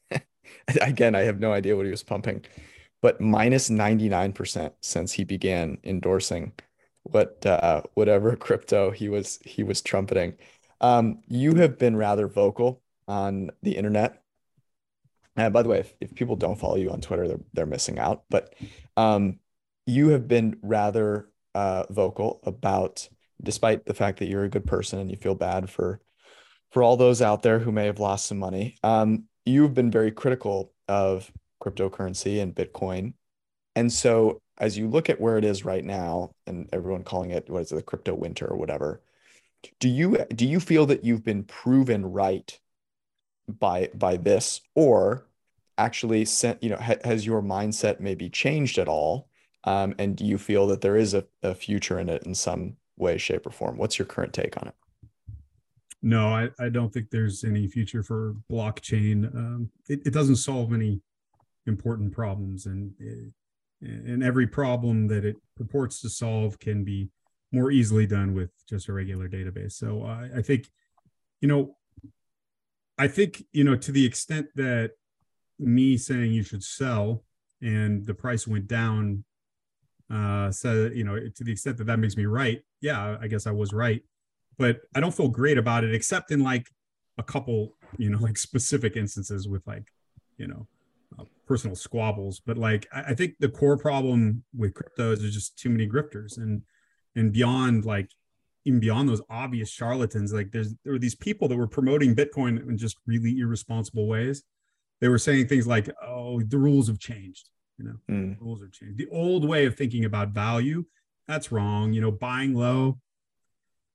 [0.82, 2.46] Again, I have no idea what he was pumping,
[3.02, 6.54] but minus 99% since he began endorsing
[7.04, 10.38] what uh, whatever crypto he was he was trumpeting.
[10.82, 14.22] Um, you have been rather vocal on the internet
[15.38, 18.00] uh, by the way, if, if people don't follow you on Twitter, they're, they're missing
[18.00, 18.24] out.
[18.30, 18.54] But
[18.98, 19.40] um,
[19.86, 23.08] you have been rather uh, vocal about,
[23.42, 26.00] despite the fact that you're a good person and you feel bad for
[26.72, 28.78] for all those out there who may have lost some money.
[28.82, 33.14] Um, you've been very critical of cryptocurrency and Bitcoin,
[33.76, 37.50] and so as you look at where it is right now, and everyone calling it
[37.50, 39.02] what is it, the crypto winter or whatever,
[39.80, 42.60] do you do you feel that you've been proven right
[43.48, 44.62] by by this?
[44.76, 45.28] Or
[45.78, 49.30] actually sent you know ha, has your mindset maybe changed at all?
[49.64, 52.78] Um, and do you feel that there is a, a future in it in some
[52.98, 53.78] way shape or form?
[53.78, 54.76] What's your current take on it
[56.02, 60.74] no i, I don't think there's any future for blockchain um, it, it doesn't solve
[60.74, 61.02] any
[61.68, 62.92] important problems and
[63.82, 67.10] and every problem that it purports to solve can be
[67.52, 70.70] more easily done with just a regular database so I, I think
[71.42, 71.76] you know
[73.02, 74.92] I think, you know, to the extent that
[75.58, 77.24] me saying you should sell
[77.60, 79.24] and the price went down,
[80.14, 83.48] uh, so, you know, to the extent that that makes me right, yeah, I guess
[83.48, 84.04] I was right.
[84.62, 86.68] But I don't feel great about it, except in like
[87.18, 89.88] a couple, you know, like specific instances with like,
[90.38, 90.68] you know,
[91.20, 92.40] uh, personal squabbles.
[92.46, 95.88] But like, I, I think the core problem with crypto is there's just too many
[95.88, 96.62] grifters and,
[97.16, 98.10] and beyond like
[98.66, 102.62] even beyond those obvious charlatans, like there's there were these people that were promoting Bitcoin
[102.70, 104.44] in just really irresponsible ways.
[105.00, 108.40] They were saying things like, "Oh, the rules have changed." You know, mm.
[108.40, 109.00] rules have changed.
[109.00, 110.86] The old way of thinking about value,
[111.28, 111.92] that's wrong.
[111.92, 113.00] You know, buying low,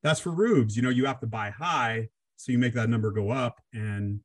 [0.06, 0.76] that's for rubes.
[0.76, 3.60] You know, you have to buy high so you make that number go up.
[3.72, 4.20] And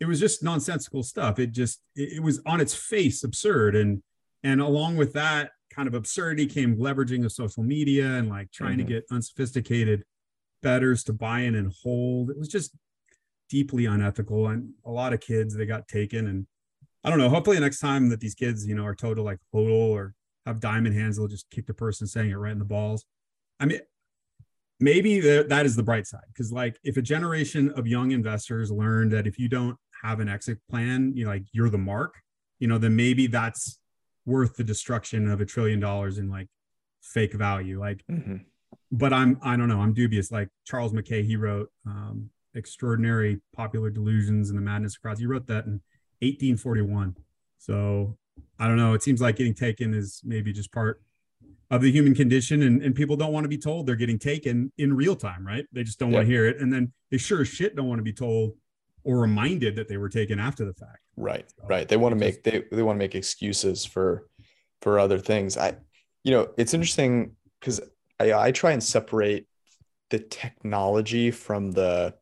[0.00, 1.38] it was just nonsensical stuff.
[1.38, 3.74] It just it, it was on its face absurd.
[3.74, 4.02] And
[4.42, 8.76] and along with that, kind of absurdity came leveraging of social media and like trying
[8.76, 8.88] mm-hmm.
[8.88, 10.04] to get unsophisticated
[10.62, 12.28] betters to buy in and hold.
[12.28, 12.76] It was just
[13.48, 14.48] deeply unethical.
[14.48, 16.26] And a lot of kids, they got taken.
[16.26, 16.46] And
[17.02, 19.22] I don't know, hopefully the next time that these kids, you know, are told to
[19.22, 22.58] like hodl or have diamond hands, they'll just kick the person saying it right in
[22.58, 23.06] the balls.
[23.58, 23.80] I mean,
[24.80, 26.20] maybe the, that is the bright side.
[26.36, 30.28] Cause like if a generation of young investors learn that if you don't have an
[30.28, 32.14] exit plan, you know, like you're the mark,
[32.58, 33.78] you know, then maybe that's
[34.26, 36.48] worth the destruction of a trillion dollars in like
[37.02, 37.80] fake value.
[37.80, 38.36] Like, mm-hmm.
[38.90, 39.80] but I'm I don't know.
[39.80, 40.30] I'm dubious.
[40.30, 45.26] Like Charles Mackay, he wrote um, "Extraordinary Popular Delusions and the Madness of Crowds." He
[45.26, 45.80] wrote that in
[46.20, 47.16] 1841.
[47.58, 48.16] So
[48.58, 48.94] I don't know.
[48.94, 51.02] It seems like getting taken is maybe just part
[51.72, 54.70] of the human condition, and, and people don't want to be told they're getting taken
[54.76, 55.64] in real time, right?
[55.72, 56.18] They just don't yep.
[56.18, 58.52] want to hear it, and then they sure as shit don't want to be told
[59.04, 60.98] or reminded that they were taken after the fact.
[61.16, 61.50] Right.
[61.50, 61.88] So right.
[61.88, 64.28] They want to make they they want to make excuses for
[64.82, 65.56] for other things.
[65.56, 65.76] I
[66.22, 67.80] you know, it's interesting cuz
[68.20, 69.48] I I try and separate
[70.10, 72.14] the technology from the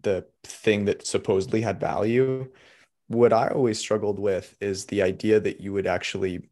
[0.00, 2.50] the thing that supposedly had value.
[3.08, 6.48] What I always struggled with is the idea that you would actually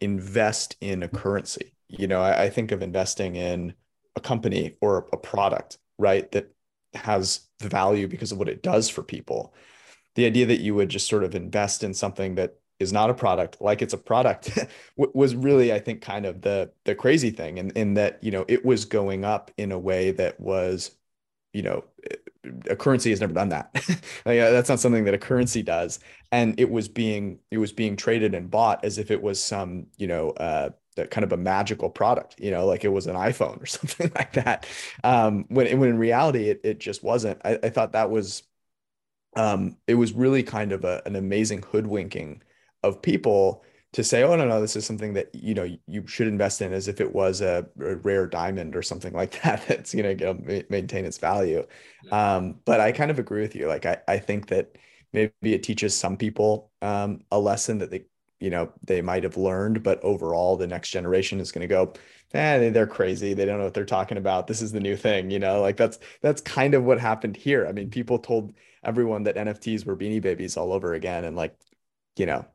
[0.00, 1.74] invest in a currency.
[1.88, 3.74] You know, I, I think of investing in
[4.16, 6.30] a company or a product, right?
[6.32, 6.54] That
[6.94, 9.54] has value because of what it does for people.
[10.14, 13.14] The idea that you would just sort of invest in something that is not a
[13.14, 14.58] product like it's a product
[14.96, 18.30] was really i think kind of the the crazy thing and in, in that you
[18.30, 20.92] know it was going up in a way that was
[21.52, 21.84] you know
[22.68, 23.70] a currency has never done that
[24.24, 26.00] like, uh, that's not something that a currency does
[26.32, 29.86] and it was being it was being traded and bought as if it was some
[29.98, 30.70] you know uh
[31.06, 34.32] kind of a magical product, you know, like it was an iPhone or something like
[34.34, 34.66] that.
[35.04, 37.40] Um, when when in reality it it just wasn't.
[37.44, 38.42] I, I thought that was
[39.36, 42.42] um, it was really kind of a, an amazing hoodwinking
[42.82, 46.28] of people to say, oh no, no, this is something that you know you should
[46.28, 49.94] invest in as if it was a, a rare diamond or something like that that's
[49.94, 51.66] you know maintain its value.
[52.04, 52.36] Yeah.
[52.36, 53.66] Um, but I kind of agree with you.
[53.68, 54.76] Like I, I think that
[55.12, 58.04] maybe it teaches some people um, a lesson that they
[58.38, 61.92] you know they might have learned, but overall the next generation is going to go,
[62.34, 63.34] eh, they're crazy.
[63.34, 64.46] They don't know what they're talking about.
[64.46, 65.30] This is the new thing.
[65.30, 67.66] You know, like that's that's kind of what happened here.
[67.66, 68.52] I mean, people told
[68.84, 71.56] everyone that NFTs were Beanie Babies all over again, and like
[72.16, 72.46] you know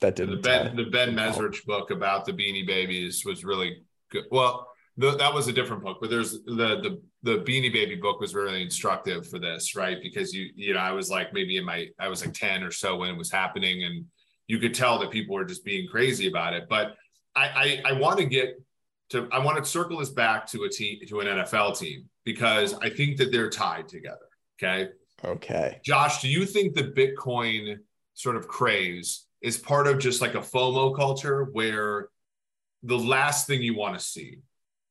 [0.00, 0.36] that didn't.
[0.36, 4.24] The Ben, the ben Mezrich book about the Beanie Babies was really good.
[4.30, 8.20] Well, the, that was a different book, but there's the the the Beanie Baby book
[8.20, 9.98] was really instructive for this, right?
[10.02, 12.70] Because you you know I was like maybe in my I was like ten or
[12.70, 14.06] so when it was happening, and
[14.46, 16.66] you could tell that people were just being crazy about it.
[16.68, 16.96] But
[17.36, 18.56] I I, I want to get
[19.10, 22.74] to I want to circle this back to a team to an NFL team because
[22.74, 24.28] I think that they're tied together.
[24.62, 24.90] Okay.
[25.24, 25.80] Okay.
[25.84, 27.78] Josh, do you think the Bitcoin
[28.14, 32.08] sort of craze is part of just like a FOMO culture where
[32.82, 34.38] the last thing you want to see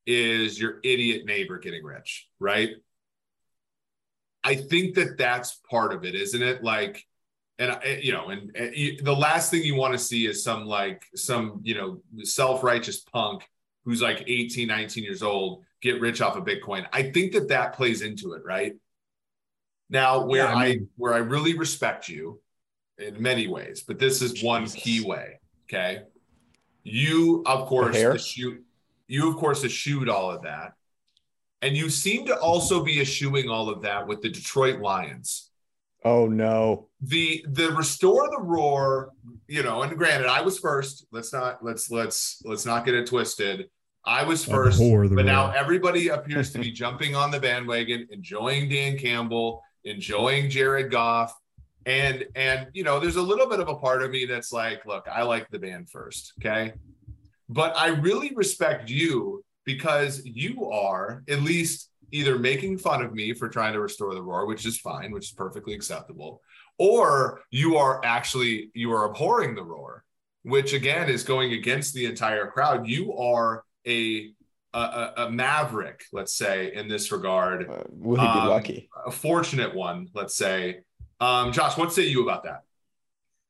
[0.06, 2.72] is your idiot neighbor getting rich, right?
[4.44, 6.64] I think that that's part of it, isn't it?
[6.64, 7.06] Like,
[7.58, 10.66] and uh, you know, and, and the last thing you want to see is some
[10.66, 13.44] like some you know self-righteous punk
[13.86, 16.86] who's like 18, 19 years old get rich off of Bitcoin.
[16.92, 18.74] I think that that plays into it, right?
[19.90, 22.40] Now, where yeah, I, mean, I where I really respect you
[23.00, 24.44] in many ways, but this is Jesus.
[24.44, 25.40] one key way.
[25.66, 26.04] Okay.
[26.84, 28.64] You, of course, shoot,
[29.08, 30.74] you, of course, eschewed all of that.
[31.62, 35.50] And you seem to also be eschewing all of that with the Detroit Lions.
[36.06, 36.88] Oh no.
[37.02, 39.12] The the restore the roar,
[39.48, 41.06] you know, and granted, I was first.
[41.12, 43.70] Let's not let's let's let's not get it twisted.
[44.06, 45.24] I was first, but roar.
[45.24, 51.38] now everybody appears to be jumping on the bandwagon, enjoying Dan Campbell, enjoying Jared Goff,
[51.86, 54.86] and and you know there's a little bit of a part of me that's like
[54.86, 56.74] look i like the band first okay
[57.48, 63.34] but i really respect you because you are at least either making fun of me
[63.34, 66.42] for trying to restore the roar which is fine which is perfectly acceptable
[66.78, 70.04] or you are actually you are abhorring the roar
[70.44, 74.34] which again is going against the entire crowd you are a
[74.74, 77.68] a, a, maverick, let's say, in this regard.
[77.68, 78.90] Uh, be um, lucky?
[79.06, 80.82] A fortunate one, let's say,
[81.20, 82.64] um, Josh, what say you about that?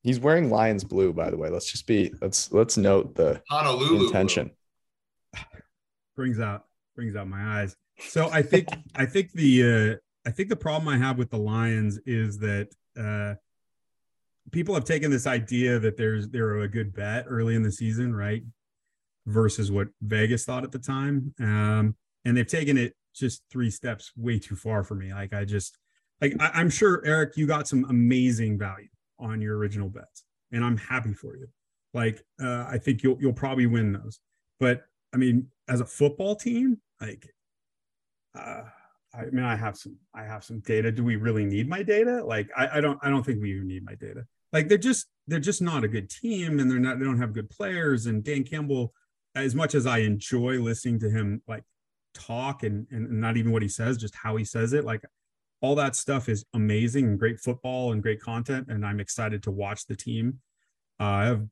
[0.02, 1.50] He's wearing Lions blue, by the way.
[1.50, 4.52] Let's just be let's let's note the Honolulu intention.
[5.34, 5.44] Blue.
[6.16, 7.76] Brings out brings out my eyes.
[8.00, 11.38] So I think I think the uh, I think the problem I have with the
[11.38, 13.36] Lions is that uh,
[14.52, 18.16] people have taken this idea that there's they're a good bet early in the season,
[18.16, 18.44] right?
[19.26, 24.12] Versus what Vegas thought at the time, um, and they've taken it just three steps
[24.16, 25.14] way too far for me.
[25.14, 25.78] Like I just
[26.22, 30.64] like I, am sure Eric, you got some amazing value on your original bets, and
[30.64, 31.48] I'm happy for you.
[31.94, 34.20] Like uh, I think you'll you'll probably win those.
[34.60, 37.30] But I mean, as a football team, like
[38.38, 38.64] uh,
[39.14, 40.92] I mean, I have some I have some data.
[40.92, 42.24] Do we really need my data?
[42.24, 44.26] Like I, I don't I don't think we even need my data.
[44.54, 47.34] Like they're just they're just not a good team, and they're not they don't have
[47.34, 48.06] good players.
[48.06, 48.94] And Dan Campbell,
[49.36, 51.64] as much as I enjoy listening to him like
[52.14, 55.04] talk and and not even what he says, just how he says it, like
[55.62, 58.68] all that stuff is amazing and great football and great content.
[58.70, 60.40] And I'm excited to watch the team.
[61.00, 61.48] Uh, I have,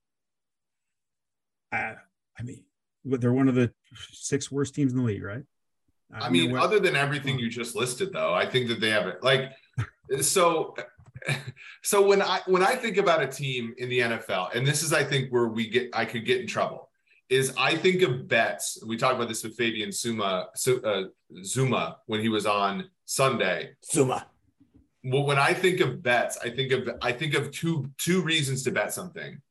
[1.72, 1.96] I,
[2.40, 2.64] I mean,
[3.04, 3.72] they're one of the
[4.12, 5.44] six worst teams in the league, right?
[6.14, 8.90] I, I mean, what, other than everything you just listed, though, I think that they
[8.90, 9.24] have it.
[9.24, 9.52] Like,
[10.22, 10.76] so,
[11.84, 14.94] so when I when I think about a team in the NFL, and this is,
[14.94, 16.87] I think, where we get I could get in trouble,
[17.30, 18.82] is I think of bets.
[18.86, 20.48] We talked about this with Fabian Suma,
[20.84, 21.04] uh,
[21.44, 23.72] Zuma when he was on Sunday.
[23.84, 24.28] Zuma.
[25.04, 28.64] Well, when I think of bets, I think of I think of two two reasons
[28.64, 29.42] to bet something.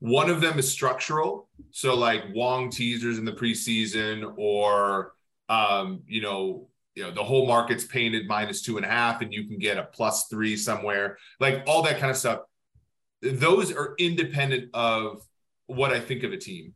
[0.00, 5.12] One of them is structural, so like Wong teasers in the preseason, or
[5.48, 9.32] um, you know, you know, the whole market's painted minus two and a half, and
[9.32, 12.40] you can get a plus three somewhere, like all that kind of stuff.
[13.22, 15.22] Those are independent of
[15.66, 16.74] what I think of a team.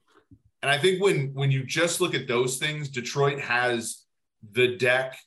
[0.63, 4.05] And I think when when you just look at those things, Detroit has
[4.53, 5.19] the deck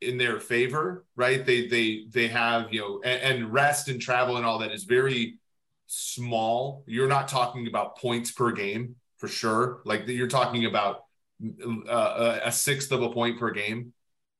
[0.00, 1.44] in their favor, right?
[1.44, 4.84] They they they have you know and, and, rest and travel and all that is
[4.84, 5.38] very
[5.86, 6.84] small.
[6.86, 9.80] You're not talking about points per game for sure.
[9.84, 11.04] Like you're talking about
[11.88, 13.92] uh, a sixth of a point per game,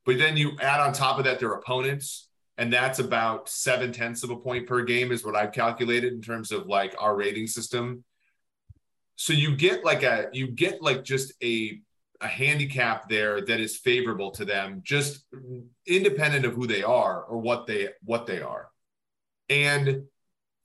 [0.04, 4.22] but then you add on top of that their opponents, and that's about seven tenths
[4.22, 7.48] of a point per game is what I've calculated in terms of like our rating
[7.48, 8.04] system.
[9.20, 11.80] So you get like a you get like just a
[12.20, 15.24] a handicap there that is favorable to them just
[15.86, 18.68] independent of who they are or what they what they are.
[19.50, 20.04] And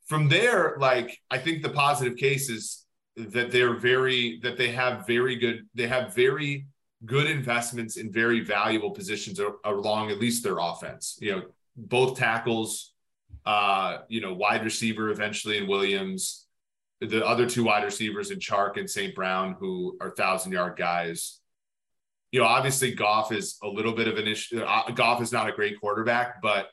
[0.05, 2.85] from there like i think the positive case is
[3.15, 6.67] that they're very that they have very good they have very
[7.05, 11.41] good investments in very valuable positions along at least their offense you know
[11.77, 12.93] both tackles
[13.45, 16.47] uh you know wide receiver eventually in williams
[17.07, 21.39] the other two wide receivers in chark and st brown who are thousand yard guys
[22.33, 24.59] you know, obviously Goff is a little bit of an issue.
[24.59, 26.69] Uh, Goff is not a great quarterback, but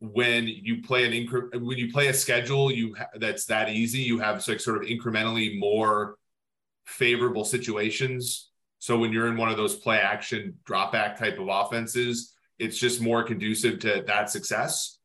[0.00, 4.00] when you play an incre- when you play a schedule you ha- that's that easy,
[4.00, 6.16] you have like sort of incrementally more
[6.86, 8.48] favorable situations.
[8.78, 12.78] So when you're in one of those play action drop back type of offenses, it's
[12.78, 14.98] just more conducive to that success.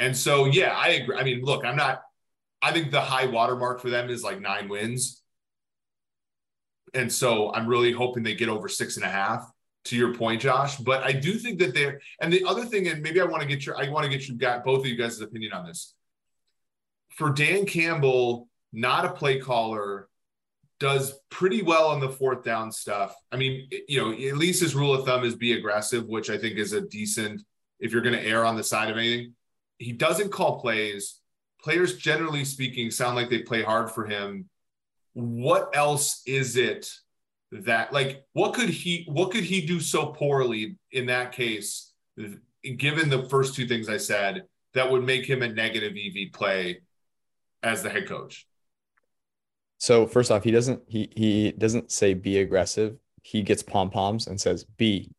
[0.00, 1.16] And so, yeah, I agree.
[1.16, 2.02] I mean, look, I'm not.
[2.60, 5.22] I think the high watermark for them is like nine wins
[6.94, 9.50] and so I'm really hoping they get over six and a half.
[9.84, 13.00] To your point, Josh, but I do think that they're and the other thing, and
[13.00, 14.96] maybe I want to get your I want to get you got both of you
[14.96, 15.94] guys' opinion on this.
[17.10, 20.08] For Dan Campbell, not a play caller,
[20.78, 23.14] does pretty well on the fourth down stuff.
[23.32, 26.36] I mean, you know, at least his rule of thumb is be aggressive, which I
[26.36, 27.42] think is a decent
[27.80, 29.34] if you're going to err on the side of anything.
[29.78, 31.18] He doesn't call plays.
[31.68, 34.48] Players, generally speaking, sound like they play hard for him.
[35.12, 36.90] What else is it
[37.52, 41.92] that like what could he what could he do so poorly in that case
[42.78, 46.80] given the first two things i said that would make him a negative ev play
[47.62, 48.46] as the head coach?
[49.76, 52.96] So first off he doesn't he he doesn't say be aggressive.
[53.22, 55.10] He gets pom poms and says be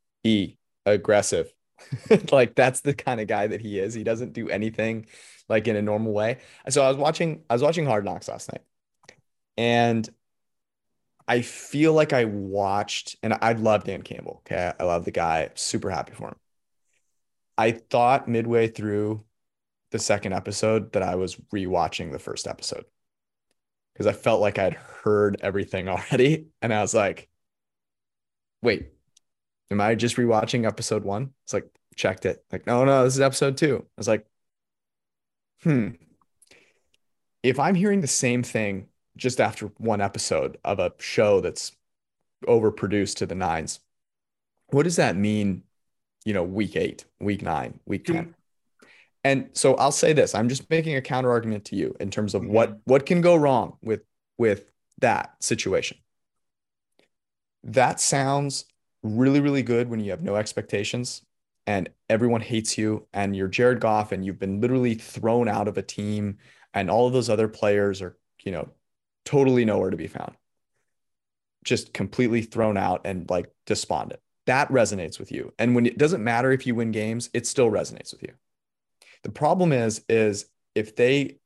[0.88, 1.54] aggressive
[2.32, 5.06] like that's the kind of guy that he is he doesn't do anything
[5.48, 6.38] like in a normal way
[6.70, 8.62] so i was watching i was watching hard knocks last night
[9.58, 10.10] and
[11.30, 14.42] I feel like I watched, and I love Dan Campbell.
[14.48, 14.74] Okay.
[14.80, 15.50] I love the guy.
[15.54, 16.36] Super happy for him.
[17.56, 19.24] I thought midway through
[19.92, 22.86] the second episode that I was rewatching the first episode
[23.94, 26.48] because I felt like I'd heard everything already.
[26.64, 27.30] And I was like,
[28.64, 28.88] wait,
[29.72, 31.32] am I just rewatching episode one?
[31.44, 32.44] It's like, checked it.
[32.52, 33.86] Like, no, no, this is episode two.
[33.86, 34.26] I was like,
[35.64, 35.90] hmm.
[37.44, 38.88] If I'm hearing the same thing
[39.20, 41.74] just after one episode of a show that's
[42.48, 43.80] overproduced to the nines.
[44.68, 45.64] What does that mean,
[46.26, 48.36] you know, week eight, week nine, week 10?
[49.24, 52.34] And so I'll say this, I'm just making a counter argument to you in terms
[52.34, 52.54] of mm-hmm.
[52.54, 54.02] what what can go wrong with
[54.38, 55.98] with that situation.
[57.64, 58.66] That sounds
[59.04, 61.22] really really good when you have no expectations
[61.70, 65.78] and everyone hates you and you're Jared Goff and you've been literally thrown out of
[65.78, 66.38] a team
[66.74, 68.70] and all of those other players are, you know,
[69.24, 70.36] totally nowhere to be found.
[71.64, 74.20] Just completely thrown out and like despondent.
[74.48, 75.54] That resonates with you.
[75.60, 78.34] And when it doesn't matter if you win games, it still resonates with you.
[79.22, 81.38] The problem is, is if they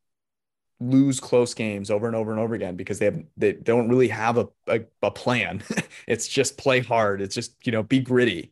[0.79, 4.09] lose close games over and over and over again because they have they don't really
[4.09, 5.63] have a, a, a plan.
[6.07, 7.21] it's just play hard.
[7.21, 8.51] It's just, you know, be gritty.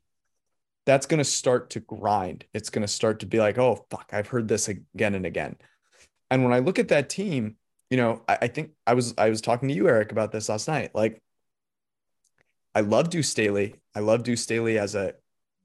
[0.85, 2.45] That's going to start to grind.
[2.53, 5.57] It's going to start to be like, oh, fuck, I've heard this again and again.
[6.29, 7.57] And when I look at that team,
[7.89, 10.49] you know, I, I think I was I was talking to you, Eric, about this
[10.49, 10.95] last night.
[10.95, 11.21] Like,
[12.73, 13.75] I love Deuce Staley.
[13.93, 15.15] I love Deuce Staley as a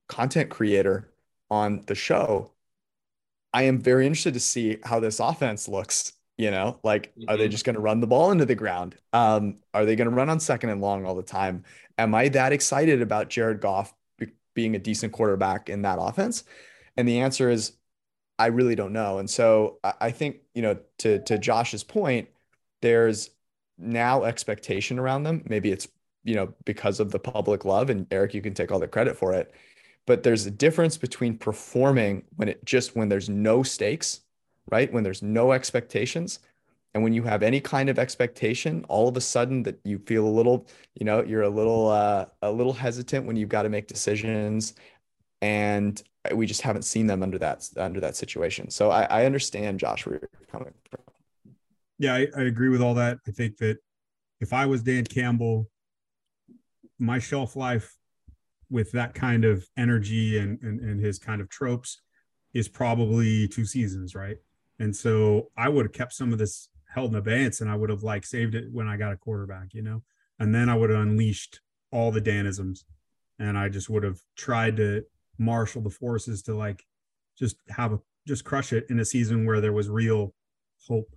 [0.09, 1.13] content creator
[1.51, 2.53] on the show.
[3.53, 6.13] I am very interested to see how this offense looks.
[6.39, 7.31] You know, like, mm-hmm.
[7.31, 7.53] are they mm-hmm.
[7.53, 8.97] just going to run the ball into the ground?
[9.13, 11.65] Um, are they going to run on second and long all the time?
[11.97, 13.95] Am I that excited about Jared Goff
[14.55, 16.45] being a decent quarterback in that offense?
[16.97, 17.73] And the answer is
[18.39, 19.19] I really don't know.
[19.19, 22.29] And so I think, you know, to to Josh's point,
[22.83, 23.31] there's
[23.79, 25.43] now expectation around them.
[25.49, 25.89] Maybe it's,
[26.25, 29.17] you know, because of the public love and Eric, you can take all the credit
[29.17, 29.53] for it.
[30.07, 34.21] But there's a difference between performing when it just when there's no stakes,
[34.71, 34.93] right?
[34.93, 36.41] When there's no expectations.
[36.95, 40.27] And when you have any kind of expectation, all of a sudden that you feel
[40.27, 43.69] a little, you know, you're a little uh, a little hesitant when you've got to
[43.69, 44.75] make decisions.
[45.43, 46.03] And
[46.35, 48.71] we just haven't seen them under that under that situation.
[48.71, 51.03] So I, I understand Josh where you're coming from.
[51.99, 53.19] Yeah, I, I agree with all that.
[53.27, 53.79] I think that
[54.41, 55.69] if I was Dan Campbell,
[56.99, 57.95] my shelf life
[58.71, 62.01] with that kind of energy and, and and his kind of tropes
[62.55, 64.39] is probably two seasons, right?
[64.79, 67.91] And so I would have kept some of this held in abeyance and I would
[67.91, 70.03] have like saved it when I got a quarterback, you know,
[70.39, 71.61] and then I would have unleashed
[71.91, 72.85] all the Danisms
[73.39, 75.05] and I just would have tried to
[75.39, 76.85] marshal the forces to like
[77.39, 80.35] just have a just crush it in a season where there was real
[80.87, 81.15] hope,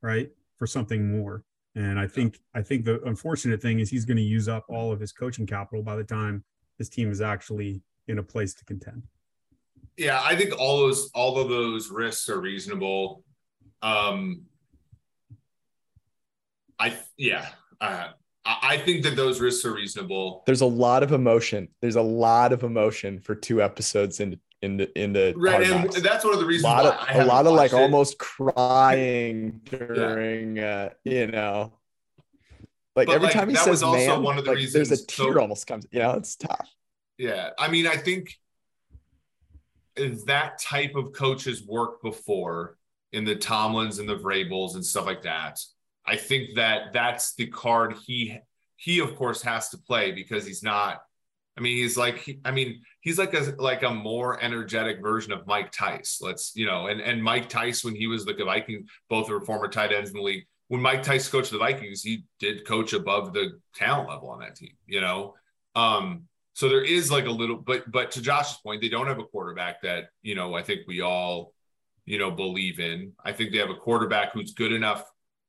[0.00, 0.30] right?
[0.56, 1.44] For something more.
[1.74, 4.92] And I think I think the unfortunate thing is he's going to use up all
[4.92, 6.44] of his coaching capital by the time
[6.78, 9.02] his team is actually in a place to contend.
[9.96, 13.24] Yeah, I think all those all of those risks are reasonable.
[13.82, 14.42] Um
[16.78, 17.48] I yeah,
[17.80, 18.08] uh,
[18.44, 20.42] I think that those risks are reasonable.
[20.46, 21.68] There's a lot of emotion.
[21.80, 25.92] There's a lot of emotion for two episodes into in the in the right, and
[25.92, 26.64] that's one of the reasons.
[26.64, 27.76] A lot of, a lot of like it.
[27.76, 30.64] almost crying during, yeah.
[30.64, 31.72] uh, you know,
[32.94, 35.06] like but every like, time he says "man," one of the like, reasons, there's a
[35.06, 35.86] tear so, almost comes.
[35.90, 36.68] You know, it's tough.
[37.18, 38.34] Yeah, I mean, I think
[40.26, 42.76] that type of coaches work before
[43.12, 45.60] in the Tomlins and the Vrabels and stuff like that.
[46.04, 48.38] I think that that's the card he
[48.76, 51.00] he of course has to play because he's not.
[51.58, 55.46] I mean, he's like I mean he's like a like a more energetic version of
[55.46, 56.18] Mike Tice.
[56.20, 59.68] Let's you know, and and Mike Tice when he was the Viking, both were former
[59.68, 60.44] tight ends in the league.
[60.68, 64.56] When Mike Tice coached the Vikings, he did coach above the talent level on that
[64.56, 64.74] team.
[64.86, 65.34] You know,
[65.74, 66.24] um,
[66.56, 69.24] so there is like a little, but but to Josh's point, they don't have a
[69.24, 71.52] quarterback that you know I think we all
[72.06, 73.12] you know believe in.
[73.22, 75.04] I think they have a quarterback who's good enough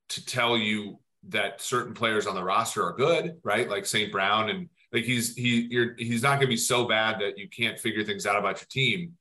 [0.09, 0.99] to tell you
[1.29, 3.69] that certain players on the roster are good, right?
[3.69, 4.11] Like St.
[4.11, 7.47] Brown and like he's he you're he's not going to be so bad that you
[7.47, 9.13] can't figure things out about your team.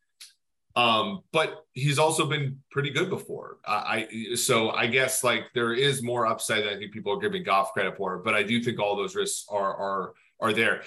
[0.75, 3.59] Um, but he's also been pretty good before.
[3.65, 7.21] I, I so I guess like there is more upside than I think people are
[7.21, 8.19] giving Goff credit for.
[8.19, 10.83] But I do think all those risks are are are there.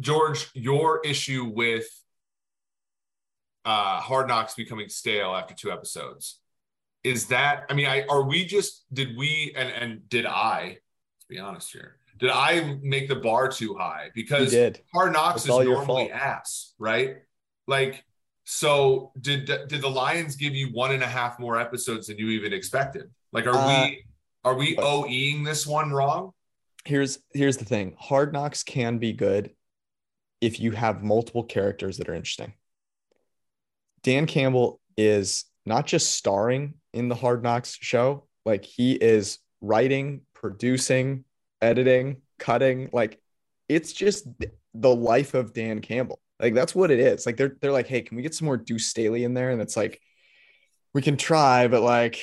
[0.00, 1.86] George, your issue with
[3.64, 6.40] uh, Hard Knocks becoming stale after two episodes
[7.04, 10.76] is that i mean i are we just did we and and did i
[11.16, 14.10] let's be honest here did i make the bar too high?
[14.14, 14.52] Because
[14.92, 17.18] hard knocks That's is normally ass right?
[17.66, 18.04] Like
[18.44, 22.30] so did did the lions give you one and a half more episodes than you
[22.30, 23.10] even expected?
[23.32, 24.04] Like are uh, we
[24.44, 26.32] are we oeing this one wrong?
[26.84, 27.94] Here's here's the thing.
[27.98, 29.50] Hard knocks can be good
[30.40, 32.52] if you have multiple characters that are interesting
[34.02, 38.26] dan campbell is not just starring in the Hard Knocks show.
[38.44, 41.24] Like he is writing, producing,
[41.60, 42.90] editing, cutting.
[42.92, 43.20] Like
[43.68, 44.26] it's just
[44.74, 46.20] the life of Dan Campbell.
[46.40, 47.26] Like that's what it is.
[47.26, 49.50] Like they're they're like, hey, can we get some more Deuce Staley in there?
[49.50, 50.00] And it's like,
[50.94, 52.18] we can try, but like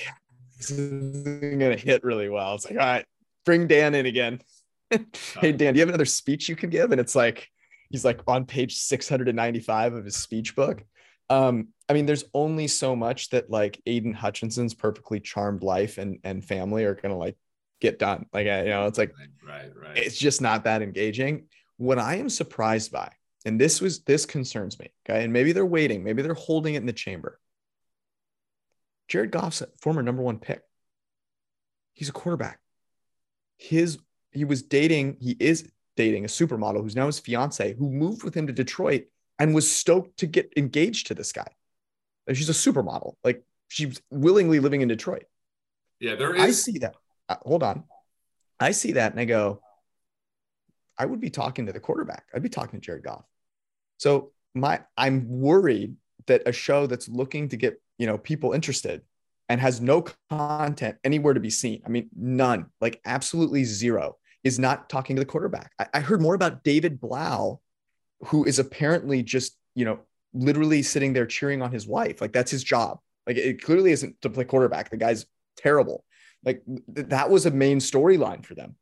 [0.58, 2.56] this isn't gonna hit really well.
[2.56, 3.06] It's like, all right,
[3.46, 4.42] bring Dan in again.
[4.92, 6.92] hey Dan, do you have another speech you can give?
[6.92, 7.50] And it's like
[7.96, 10.84] he's like on page 695 of his speech book.
[11.30, 16.20] Um, I mean, there's only so much that like Aidan Hutchinson's perfectly charmed life and
[16.26, 17.38] and family are gonna like
[17.80, 18.26] get done.
[18.34, 19.98] Like you know, it's like right, right, right.
[19.98, 21.46] It's just not that engaging.
[21.78, 23.12] What I am surprised by,
[23.46, 24.92] and this was this concerns me.
[25.10, 27.40] Okay, and maybe they're waiting, maybe they're holding it in the chamber.
[29.08, 30.62] Jared Goff's former number one pick.
[31.94, 32.60] He's a quarterback.
[33.58, 34.00] His
[34.32, 38.36] he was dating, he is dating a supermodel who's now his fiance, who moved with
[38.36, 39.06] him to Detroit
[39.40, 41.48] and was stoked to get engaged to this guy.
[42.34, 43.16] She's a supermodel.
[43.24, 45.26] Like she's willingly living in Detroit.
[46.00, 46.42] Yeah, there is.
[46.42, 46.96] I see that.
[47.30, 47.84] Uh, hold on.
[48.60, 49.62] I see that and I go,
[50.98, 52.26] I would be talking to the quarterback.
[52.34, 53.26] I'd be talking to Jared Goff.
[53.98, 55.96] So my I'm worried
[56.28, 59.02] that a show that's looking to get, you know, people interested
[59.50, 61.82] and has no content anywhere to be seen.
[61.86, 65.74] I mean, none, like absolutely zero, is not talking to the quarterback.
[65.78, 67.60] I, I heard more about David Blough,
[68.28, 70.00] who is apparently just, you know,
[70.34, 72.22] literally sitting there cheering on his wife.
[72.22, 73.00] Like that's his job.
[73.28, 74.90] Like it clearly isn't to play quarterback.
[74.92, 75.26] The guy's
[75.58, 76.06] terrible.
[76.46, 78.76] Like th- that was a main storyline for them.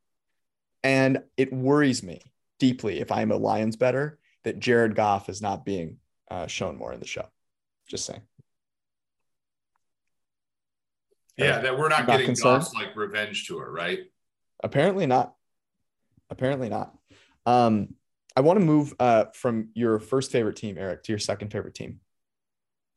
[0.83, 2.21] And it worries me
[2.59, 5.97] deeply if I'm a Lions better that Jared Goff is not being
[6.29, 7.25] uh, shown more in the show.
[7.87, 8.21] Just saying.
[11.37, 12.63] Yeah, that we're not, not getting concerned.
[12.63, 13.99] Goff's like revenge tour, right?
[14.61, 15.35] Apparently not.
[16.33, 16.95] Apparently not.
[17.45, 17.89] Um,
[18.35, 21.75] I want to move uh, from your first favorite team, Eric, to your second favorite
[21.75, 21.99] team.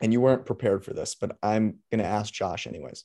[0.01, 3.05] And you weren't prepared for this, but I'm going to ask Josh anyways.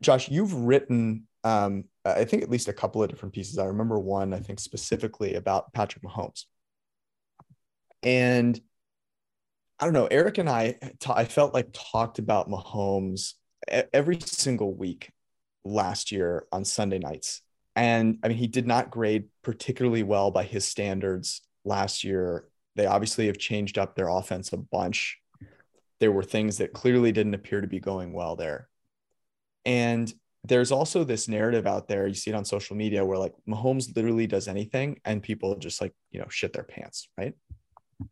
[0.00, 3.58] Josh, you've written, um, I think, at least a couple of different pieces.
[3.58, 6.44] I remember one, I think, specifically about Patrick Mahomes.
[8.02, 8.58] And
[9.78, 13.34] I don't know, Eric and I, I felt like talked about Mahomes
[13.68, 15.10] every single week
[15.66, 17.42] last year on Sunday nights.
[17.76, 22.48] And I mean, he did not grade particularly well by his standards last year.
[22.76, 25.18] They obviously have changed up their offense a bunch.
[26.00, 28.68] There were things that clearly didn't appear to be going well there.
[29.64, 30.12] And
[30.44, 33.94] there's also this narrative out there, you see it on social media where like Mahomes
[33.96, 37.34] literally does anything and people just like, you know, shit their pants, right?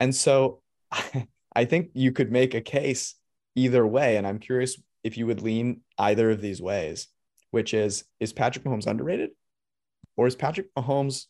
[0.00, 0.62] And so
[1.54, 3.16] I think you could make a case
[3.54, 4.16] either way.
[4.16, 7.08] And I'm curious if you would lean either of these ways
[7.52, 9.30] which is is Patrick Mahomes underrated
[10.16, 11.26] or is Patrick Mahomes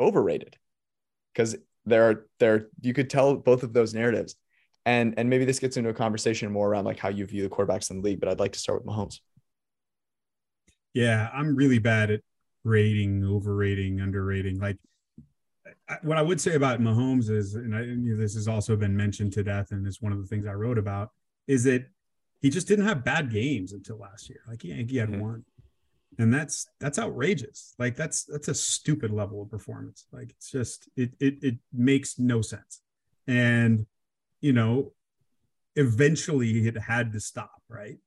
[0.00, 0.56] overrated?
[1.32, 4.36] Because there are there you could tell both of those narratives.
[4.86, 7.48] And and maybe this gets into a conversation more around like how you view the
[7.48, 9.20] quarterbacks in the league, but I'd like to start with Mahomes.
[10.92, 12.20] Yeah, I'm really bad at
[12.64, 14.58] rating, overrating, underrating.
[14.60, 14.78] Like
[16.02, 17.84] what I would say about Mahomes is, and I,
[18.18, 20.78] this has also been mentioned to death, and it's one of the things I wrote
[20.78, 21.10] about,
[21.46, 21.86] is that
[22.40, 24.40] he just didn't have bad games until last year.
[24.48, 25.20] Like he, he had mm-hmm.
[25.20, 25.44] one,
[26.18, 27.74] and that's that's outrageous.
[27.78, 30.06] Like that's that's a stupid level of performance.
[30.12, 32.80] Like it's just it it it makes no sense,
[33.26, 33.86] and
[34.40, 34.92] you know,
[35.76, 37.98] eventually it had to stop, right?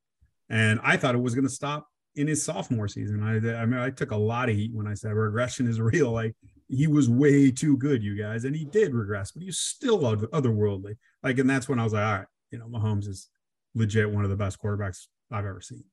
[0.48, 3.22] And I thought it was going to stop in his sophomore season.
[3.22, 6.12] I, I mean, I took a lot of heat when I said regression is real.
[6.12, 6.34] Like
[6.68, 10.96] he was way too good, you guys, and he did regress, but he's still otherworldly.
[11.22, 13.28] Like, and that's when I was like, all right, you know, Mahomes is
[13.74, 15.84] legit one of the best quarterbacks I've ever seen.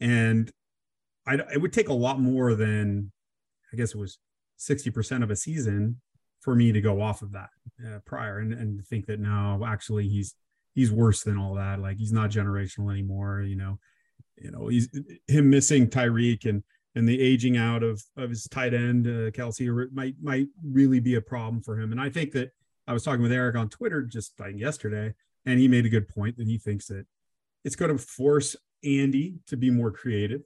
[0.00, 0.50] And
[1.26, 3.12] I, it would take a lot more than,
[3.72, 4.18] I guess it was
[4.58, 6.00] 60% of a season
[6.40, 7.50] for me to go off of that
[7.86, 10.34] uh, prior and, and think that no, actually he's,
[10.74, 11.80] he's worse than all that.
[11.80, 13.42] Like he's not generational anymore.
[13.42, 13.78] You know,
[14.36, 14.88] you know, he's
[15.28, 16.62] him missing Tyreek and
[16.94, 21.14] and the aging out of of his tight end uh, Kelce might might really be
[21.14, 21.92] a problem for him.
[21.92, 22.50] And I think that
[22.86, 25.14] I was talking with Eric on Twitter just like yesterday,
[25.46, 27.06] and he made a good point that he thinks that
[27.64, 30.42] it's going to force Andy to be more creative.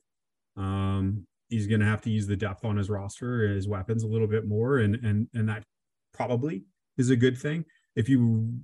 [0.57, 4.09] Um, he's going to have to use the depth on his roster, his weapons a
[4.09, 5.65] little bit more, and and and that
[6.13, 6.65] probably
[6.97, 7.65] is a good thing.
[7.97, 8.61] If you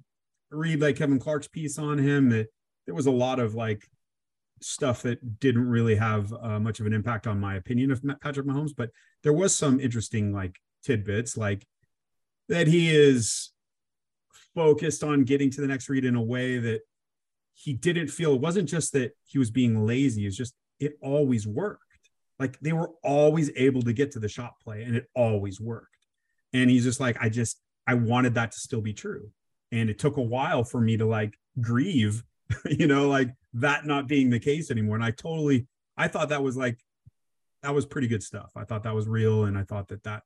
[0.50, 2.48] read like Kevin Clark's piece on him, that
[2.86, 3.88] there was a lot of like
[4.62, 8.46] stuff that didn't really have uh, much of an impact on my opinion of Patrick
[8.46, 8.90] Mahomes, but
[9.22, 11.66] there was some interesting like tidbits, like
[12.48, 13.52] that he is
[14.54, 16.80] focused on getting to the next read in a way that
[17.54, 18.34] he didn't feel.
[18.34, 21.84] It wasn't just that he was being lazy; it's just it always worked.
[22.38, 26.06] Like they were always able to get to the shot play, and it always worked.
[26.52, 29.30] And he's just like, I just I wanted that to still be true,
[29.70, 32.24] and it took a while for me to like grieve
[32.70, 34.96] you know, like that not being the case anymore.
[34.96, 35.66] And I totally,
[35.96, 36.78] I thought that was like,
[37.62, 38.50] that was pretty good stuff.
[38.56, 39.44] I thought that was real.
[39.44, 40.22] And I thought that that,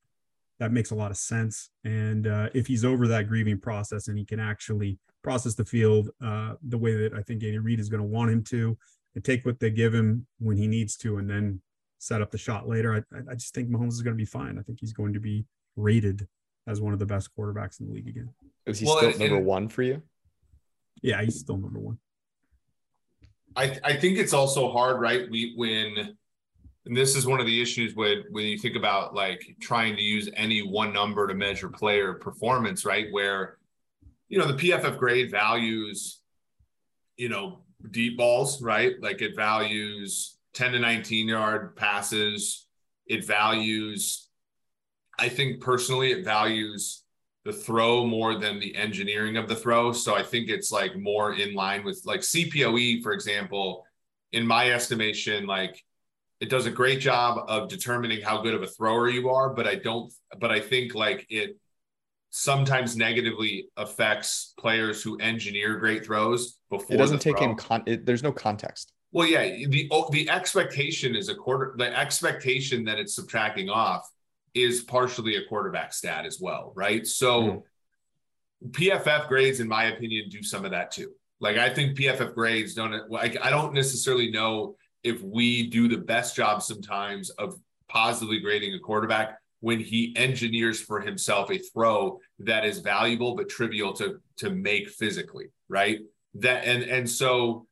[0.60, 1.70] that makes a lot of sense.
[1.84, 6.10] And uh, if he's over that grieving process and he can actually process the field
[6.24, 8.78] uh, the way that I think Andy Reid is going to want him to,
[9.14, 11.60] and take what they give him when he needs to, and then
[11.98, 14.58] set up the shot later, I, I just think Mahomes is going to be fine.
[14.58, 15.46] I think he's going to be
[15.76, 16.26] rated
[16.66, 18.28] as one of the best quarterbacks in the league again.
[18.66, 20.02] Is he well, still number one for you?
[21.02, 21.98] Yeah, he's still number one.
[23.56, 25.30] I, I think it's also hard, right?
[25.30, 26.16] We when
[26.86, 30.02] and this is one of the issues with when you think about like trying to
[30.02, 33.06] use any one number to measure player performance, right?
[33.10, 33.58] Where
[34.28, 36.20] you know the PFF grade values,
[37.16, 37.60] you know,
[37.90, 38.94] deep balls, right?
[39.00, 42.66] Like it values 10 to 19 yard passes.
[43.06, 44.28] It values,
[45.18, 47.04] I think personally, it values
[47.44, 49.92] the throw more than the engineering of the throw.
[49.92, 53.84] So I think it's like more in line with like CPOE, for example,
[54.32, 55.84] in my estimation, like
[56.40, 59.66] it does a great job of determining how good of a thrower you are, but
[59.66, 61.58] I don't, but I think like it
[62.36, 67.50] sometimes negatively affects players who engineer great throws before it doesn't take throw.
[67.50, 68.92] in con it, there's no context.
[69.12, 71.76] Well, yeah, the the expectation is a quarter.
[71.78, 74.10] The expectation that it's subtracting off
[74.52, 77.06] is partially a quarterback stat as well, right?
[77.06, 77.62] So mm.
[78.72, 81.12] PFF grades, in my opinion, do some of that too.
[81.38, 84.74] Like I think PFF grades don't like I don't necessarily know
[85.04, 87.54] if we do the best job sometimes of
[87.88, 93.48] positively grading a quarterback when he engineers for himself a throw that is valuable but
[93.48, 96.00] trivial to to make physically, right?
[96.34, 97.66] That and and so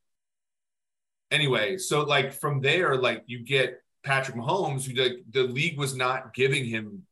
[1.31, 5.95] anyway, so like from there, like you get Patrick Mahomes, who like the league was
[5.95, 7.03] not giving him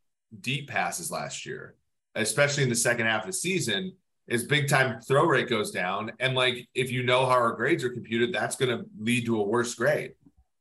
[0.41, 1.75] deep passes last year,
[2.15, 3.93] especially in the second half of the season.
[4.29, 6.13] His big time throw rate goes down.
[6.21, 9.41] And like, if you know how our grades are computed, that's going to lead to
[9.41, 10.13] a worse grade.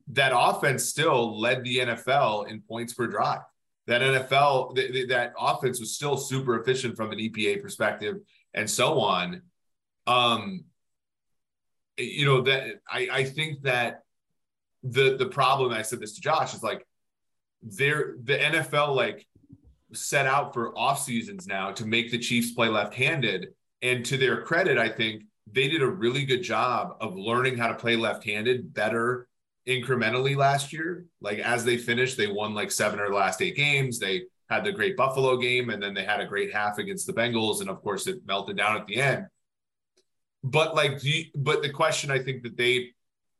[0.09, 3.41] That offense still led the NFL in points per drive.
[3.90, 8.18] That NFL, th- th- that offense was still super efficient from an EPA perspective
[8.54, 9.42] and so on.
[10.08, 10.64] Um,
[11.98, 14.04] you know, that I, I think that
[14.84, 16.86] the the problem i said this to josh is like
[17.62, 19.26] there the nfl like
[19.94, 23.50] set out for off seasons now to make the chiefs play left-handed
[23.82, 27.68] and to their credit i think they did a really good job of learning how
[27.68, 29.28] to play left-handed better
[29.68, 31.05] incrementally last year.
[31.22, 33.99] Like as they finished they won like seven or last eight games.
[33.99, 37.14] They had the great buffalo game and then they had a great half against the
[37.14, 39.26] bengals and of course it melted down at the end.
[40.43, 42.91] But like you, but the question i think that they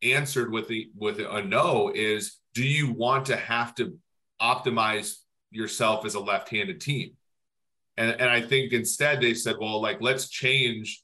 [0.02, 3.98] answered with the with a no is do you want to have to
[4.42, 5.16] optimize
[5.52, 7.12] yourself as a left-handed team?
[7.98, 11.04] And, and I think instead they said, well, like let's change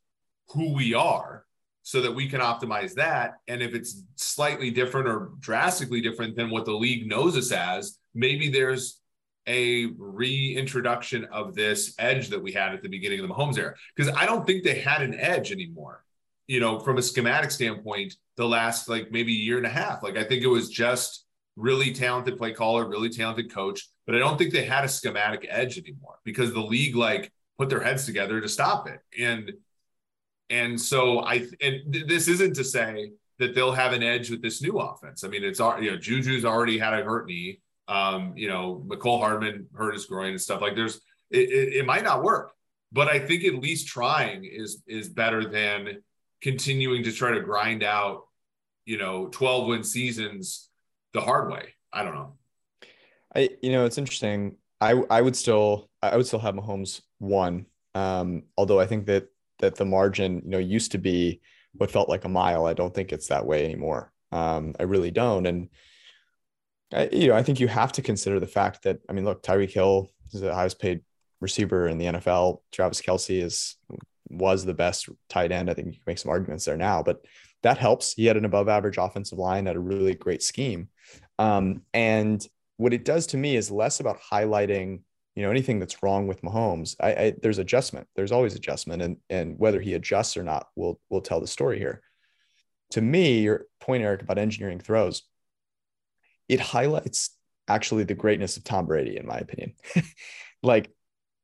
[0.50, 1.45] who we are
[1.86, 3.36] so that we can optimize that.
[3.48, 8.00] And if it's slightly different or drastically different than what the league knows us as,
[8.16, 9.02] maybe there's
[9.46, 13.76] a reintroduction of this edge that we had at the beginning of the Mahomes era.
[13.96, 16.04] Because I don't think they had an edge anymore,
[16.48, 20.02] you know, from a schematic standpoint, the last like maybe year and a half.
[20.02, 21.24] Like I think it was just
[21.56, 25.46] really talented play caller, really talented coach, but I don't think they had a schematic
[25.48, 29.02] edge anymore because the league like put their heads together to stop it.
[29.20, 29.54] And
[30.50, 34.42] and so I and th- this isn't to say that they'll have an edge with
[34.42, 35.24] this new offense.
[35.24, 37.62] I mean, it's you know Juju's already had a hurt knee.
[37.88, 40.62] Um, you know, Mecole Hardman hurt his groin and stuff.
[40.62, 42.54] Like there's it, it, it might not work,
[42.92, 46.02] but I think at least trying is is better than
[46.42, 48.24] continuing to try to grind out,
[48.86, 50.70] you know, 12 win seasons
[51.14, 51.74] the hard way.
[51.92, 52.34] I don't know.
[53.36, 54.56] I you know it's interesting.
[54.80, 57.66] I I would still I would still have Mahomes one.
[57.94, 59.30] Um, although I think that
[59.60, 61.42] that the margin you know used to be
[61.74, 62.66] what felt like a mile.
[62.66, 64.12] I don't think it's that way anymore.
[64.32, 65.46] Um, I really don't.
[65.46, 65.70] And
[66.94, 69.44] I, you know I think you have to consider the fact that I mean look
[69.44, 71.02] Tyreek Hill is the highest paid
[71.42, 72.60] receiver in the NFL.
[72.72, 73.76] Travis Kelce is
[74.30, 75.70] was the best tight end.
[75.70, 77.24] I think you can make some arguments there now, but
[77.64, 78.14] that helps.
[78.14, 80.90] He had an above average offensive line, at a really great scheme.
[81.40, 82.46] Um, and
[82.78, 85.02] what it does to me is less about highlighting,
[85.36, 86.96] you know, anything that's wrong with Mahomes.
[87.00, 88.08] I, I there's adjustment.
[88.16, 91.78] There's always adjustment, and and whether he adjusts or not will will tell the story
[91.78, 92.02] here.
[92.92, 95.24] To me, your point, Eric, about engineering throws,
[96.48, 97.32] it highlights
[97.68, 99.74] actually the greatness of Tom Brady, in my opinion.
[100.64, 100.92] like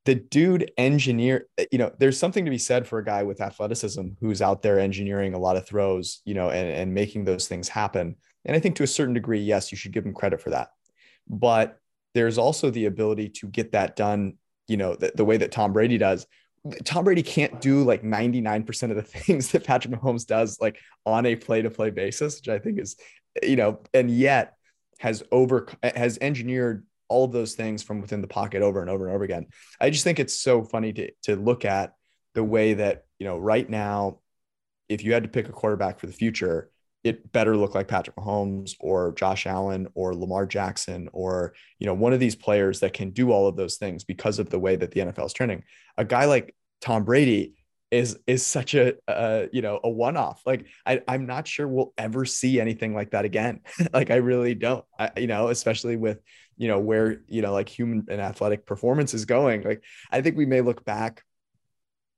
[0.05, 4.09] the dude engineer, you know, there's something to be said for a guy with athleticism
[4.19, 7.69] who's out there engineering a lot of throws, you know, and, and making those things
[7.69, 8.15] happen.
[8.45, 10.69] And I think to a certain degree, yes, you should give him credit for that.
[11.27, 11.77] But
[12.13, 14.33] there's also the ability to get that done,
[14.67, 16.27] you know, the, the way that Tom Brady does.
[16.83, 21.25] Tom Brady can't do like 99% of the things that Patrick Mahomes does, like on
[21.25, 22.95] a play to play basis, which I think is,
[23.41, 24.55] you know, and yet
[24.99, 29.07] has over, has engineered all of those things from within the pocket over and over
[29.07, 29.47] and over again.
[29.79, 31.93] I just think it's so funny to, to look at
[32.35, 34.19] the way that, you know, right now,
[34.87, 36.70] if you had to pick a quarterback for the future,
[37.03, 41.93] it better look like Patrick Mahomes or Josh Allen or Lamar Jackson or you know
[41.93, 44.75] one of these players that can do all of those things because of the way
[44.75, 45.63] that the NFL is trending.
[45.97, 47.55] A guy like Tom Brady
[47.89, 50.41] is is such a uh, you know a one off.
[50.45, 53.61] Like I I'm not sure we'll ever see anything like that again.
[53.93, 54.85] like I really don't.
[54.97, 56.19] I, you know, especially with
[56.61, 60.37] you know where you know like human and athletic performance is going like i think
[60.37, 61.23] we may look back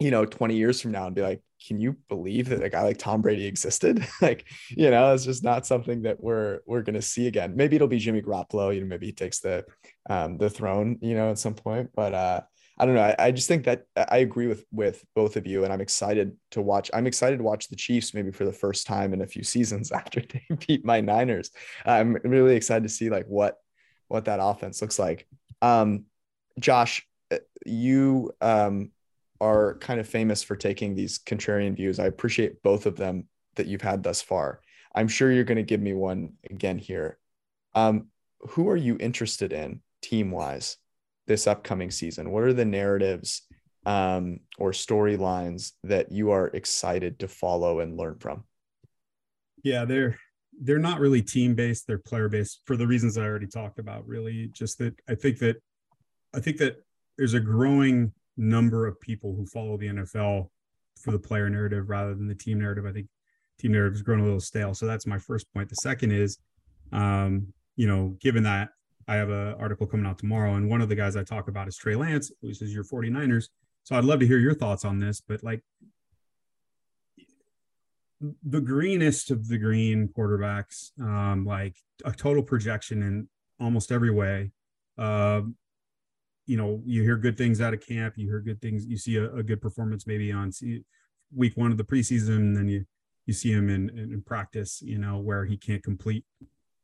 [0.04, 2.84] you know 20 years from now and be like can you believe that a guy
[2.84, 6.93] like tom brady existed like you know it's just not something that we're we're going
[6.93, 9.64] to see again maybe it'll be jimmy garoppolo you know maybe he takes the
[10.10, 12.41] um the throne you know at some point but uh
[12.76, 13.04] I don't know.
[13.04, 16.36] I, I, just think that I agree with with both of you, and I'm excited
[16.51, 16.89] to watch.
[16.91, 19.91] I'm excited to watch the Chiefs maybe for the first time in a few seasons
[19.99, 21.51] after they beat my Niners.
[21.86, 23.58] I'm really excited to see like what
[24.08, 25.28] what that offense looks like.
[25.62, 26.06] Um,
[26.60, 28.91] Josh, uh, you um,
[29.44, 32.00] are kind of famous for taking these contrarian views.
[32.00, 34.62] I appreciate both of them that you've had thus far.
[34.96, 37.18] I'm sure you're going to give me one again here.
[37.76, 38.08] Um,
[38.39, 40.78] who are you interested in team wise
[41.28, 42.32] this upcoming season?
[42.32, 43.41] What are the narratives
[43.86, 48.46] um, or storylines that you are excited to follow and learn from?
[49.62, 50.18] Yeah, they're
[50.62, 54.08] they're not really team based they're player based for the reasons i already talked about
[54.08, 55.56] really just that i think that
[56.36, 56.76] i think that
[57.18, 60.50] there's a growing number of people who follow the nfl
[61.00, 62.86] for the player narrative rather than the team narrative.
[62.86, 63.08] I think
[63.60, 64.74] team narrative has grown a little stale.
[64.74, 65.70] So that's my first point.
[65.70, 66.38] The second is
[66.92, 68.70] um, you know given that
[69.08, 71.68] i have an article coming out tomorrow and one of the guys i talk about
[71.68, 73.50] is trey lance who says your 49ers
[73.84, 75.62] so i'd love to hear your thoughts on this but like
[78.44, 81.76] the greenest of the green quarterbacks, um, like
[82.06, 83.28] a total projection in
[83.60, 84.52] almost every way.
[84.98, 85.42] Uh,
[86.46, 88.16] you know, you hear good things out of camp.
[88.18, 88.86] You hear good things.
[88.86, 90.52] You see a, a good performance maybe on
[91.36, 92.86] week one of the preseason, and then you
[93.26, 94.82] you see him in, in, in practice.
[94.82, 96.26] You know, where he can't complete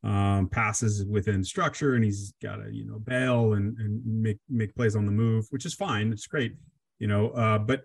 [0.03, 4.75] um, passes within structure, and he's got to you know bail and and make make
[4.75, 6.11] plays on the move, which is fine.
[6.11, 6.55] It's great.
[6.99, 7.83] You know, uh, but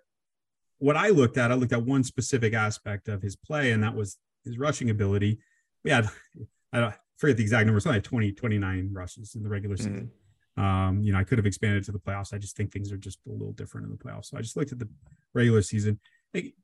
[0.79, 3.95] what I looked at, I looked at one specific aspect of his play, and that
[3.95, 5.39] was his rushing ability.
[5.83, 6.09] We had,
[6.73, 9.95] I don't forget the exact numbers, I had 20, 29 rushes in the regular season.
[9.95, 10.24] Mm-hmm.
[10.57, 12.33] Um, you know, I could have expanded to the playoffs.
[12.33, 14.27] I just think things are just a little different in the playoffs.
[14.27, 14.89] So I just looked at the
[15.33, 15.99] regular season.
[16.33, 16.55] Like,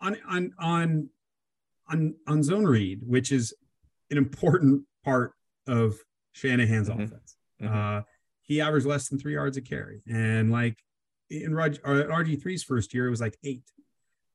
[0.00, 1.08] on on on
[1.90, 3.54] on on zone read, which is
[4.10, 5.32] an important part
[5.66, 5.96] of
[6.32, 7.02] Shanahan's mm-hmm.
[7.02, 7.36] offense.
[7.60, 7.98] Mm-hmm.
[7.98, 8.02] Uh,
[8.42, 10.78] he averaged less than three yards a carry, and like
[11.30, 13.64] in RG 3's first year, it was like eight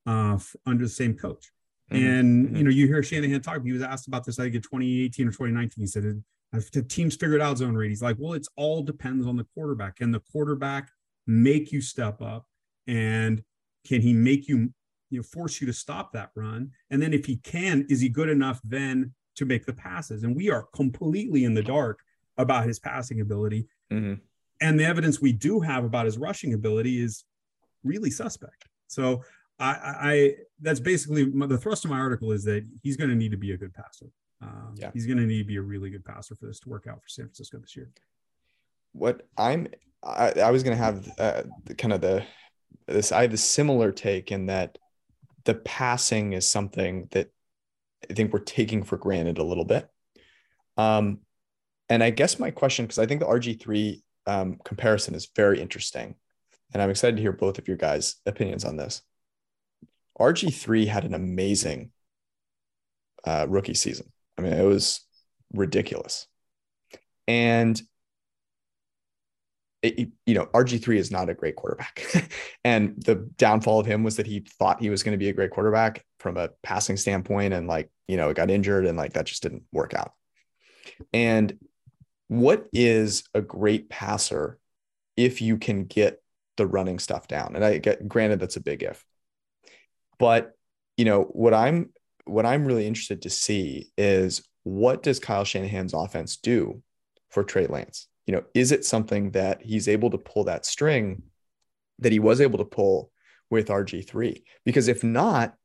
[0.06, 1.52] uh, under the same coach.
[1.92, 2.06] Mm-hmm.
[2.06, 2.56] And mm-hmm.
[2.58, 3.64] you know, you hear Shanahan talk.
[3.64, 5.82] He was asked about this, I think, in 2018 or 2019.
[5.82, 9.38] He said, "The teams figured out zone read." He's like, "Well, it's all depends on
[9.38, 9.98] the quarterback.
[9.98, 10.90] Can the quarterback
[11.28, 12.46] make you step up,
[12.88, 13.44] and
[13.86, 14.74] can he make you,
[15.10, 16.72] you know, force you to stop that run?
[16.90, 20.36] And then if he can, is he good enough then to make the passes?" And
[20.36, 22.00] we are completely in the dark
[22.38, 23.68] about his passing ability.
[23.92, 24.16] Mm-hmm.
[24.62, 27.24] And the evidence we do have about his rushing ability is
[27.84, 28.68] really suspect.
[28.88, 29.24] So
[29.60, 33.16] I, I that's basically my, the thrust of my article is that he's going to
[33.16, 34.08] need to be a good passer.
[34.42, 34.92] Um, yeah.
[34.94, 37.02] He's going to need to be a really good passer for this to work out
[37.02, 37.90] for San Francisco this year.
[38.94, 39.68] What I'm,
[40.04, 42.24] I, I was going to have uh, the, kind of the
[42.88, 43.12] this.
[43.12, 44.78] I have a similar take in that
[45.46, 47.30] the passing is something that
[48.10, 49.88] I think we're taking for granted a little bit.
[50.78, 51.20] Um,
[51.88, 55.62] and I guess my question, because I think the RG three um, comparison is very
[55.62, 56.16] interesting,
[56.74, 59.02] and I'm excited to hear both of your guys' opinions on this.
[60.20, 61.92] RG3 had an amazing
[63.26, 64.12] uh, rookie season.
[64.46, 65.02] I mean, it was
[65.54, 66.28] ridiculous.
[67.28, 67.82] And
[69.82, 72.04] it, you know, RG3 is not a great quarterback.
[72.64, 75.34] and the downfall of him was that he thought he was going to be a
[75.34, 77.54] great quarterback from a passing standpoint.
[77.54, 80.14] And like, you know, it got injured and like that just didn't work out.
[81.14, 81.58] And
[82.28, 84.60] what is a great passer
[85.18, 86.22] if you can get
[86.58, 87.56] the running stuff down?
[87.56, 89.04] And I get granted that's a big if.
[90.20, 90.54] But
[90.98, 91.90] you know what I'm
[92.26, 96.82] what I'm really interested to see is what does Kyle Shanahan's offense do
[97.30, 98.08] for Trey Lance?
[98.26, 101.24] You know, is it something that he's able to pull that string
[102.00, 103.12] that he was able to pull
[103.50, 104.44] with RG3?
[104.66, 105.56] Because if not,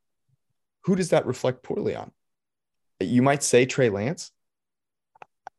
[0.83, 2.11] who does that reflect poorly on?
[2.99, 4.31] You might say Trey Lance.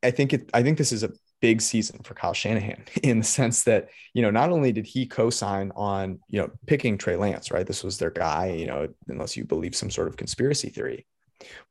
[0.03, 3.25] I think it I think this is a big season for Kyle Shanahan in the
[3.25, 7.51] sense that, you know, not only did he co-sign on, you know, picking Trey Lance,
[7.51, 7.67] right?
[7.67, 11.07] This was their guy, you know, unless you believe some sort of conspiracy theory.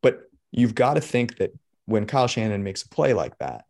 [0.02, 1.54] But you've got to think that
[1.86, 3.66] when Kyle Shanahan makes a play like that,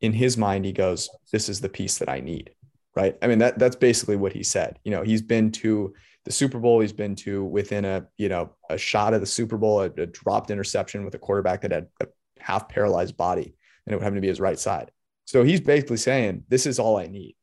[0.00, 2.50] in his mind, he goes, This is the piece that I need.
[2.94, 3.16] Right.
[3.22, 4.78] I mean, that that's basically what he said.
[4.84, 5.94] You know, he's been to
[6.24, 9.56] the Super Bowl, he's been to within a, you know, a shot of the Super
[9.56, 12.06] Bowl, a, a dropped interception with a quarterback that had a
[12.38, 13.54] half paralyzed body,
[13.86, 14.90] and it would happen to be his right side
[15.24, 17.36] so he's basically saying, this is all I need.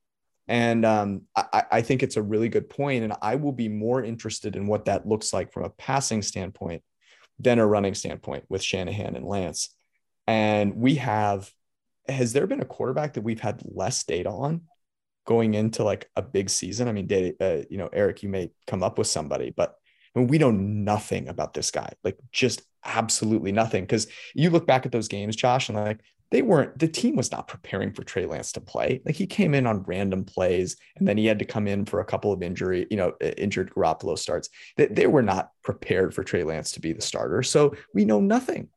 [0.47, 4.03] And um, I, I, think it's a really good point, And I will be more
[4.03, 6.81] interested in what that looks like from a passing standpoint
[7.37, 9.69] than a running standpoint with Shanahan and Lance.
[10.25, 11.51] And we have,
[12.07, 14.61] has there been a quarterback that we've had less data on
[15.25, 16.87] going into like a big season?
[16.87, 19.75] I mean, uh, you know, Eric, you may come up with somebody, but
[20.15, 23.83] I mean, we know nothing about this guy, like just absolutely nothing.
[23.83, 25.99] Because you look back at those games, Josh, and like
[26.31, 29.01] they weren't the team was not preparing for Trey Lance to play.
[29.05, 31.99] Like he came in on random plays and then he had to come in for
[31.99, 34.49] a couple of injury, you know, injured Garoppolo starts.
[34.77, 37.41] They, they were not prepared for Trey Lance to be the starter.
[37.41, 38.69] So we know nothing.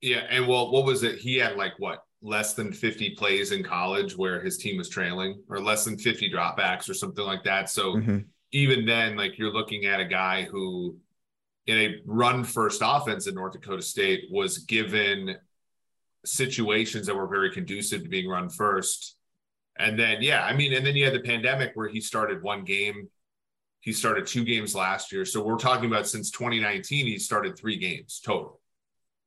[0.00, 0.24] Yeah.
[0.30, 1.18] And well, what was it?
[1.18, 5.42] He had like what less than 50 plays in college where his team was trailing
[5.48, 7.68] or less than 50 dropbacks or something like that.
[7.68, 8.18] So mm-hmm.
[8.52, 10.96] even then, like you're looking at a guy who
[11.66, 15.36] in a run first offense in North Dakota State was given
[16.24, 19.16] situations that were very conducive to being run first.
[19.76, 22.64] And then, yeah, I mean, and then you had the pandemic where he started one
[22.64, 23.08] game.
[23.80, 25.24] He started two games last year.
[25.24, 28.60] So we're talking about since 2019, he started three games total.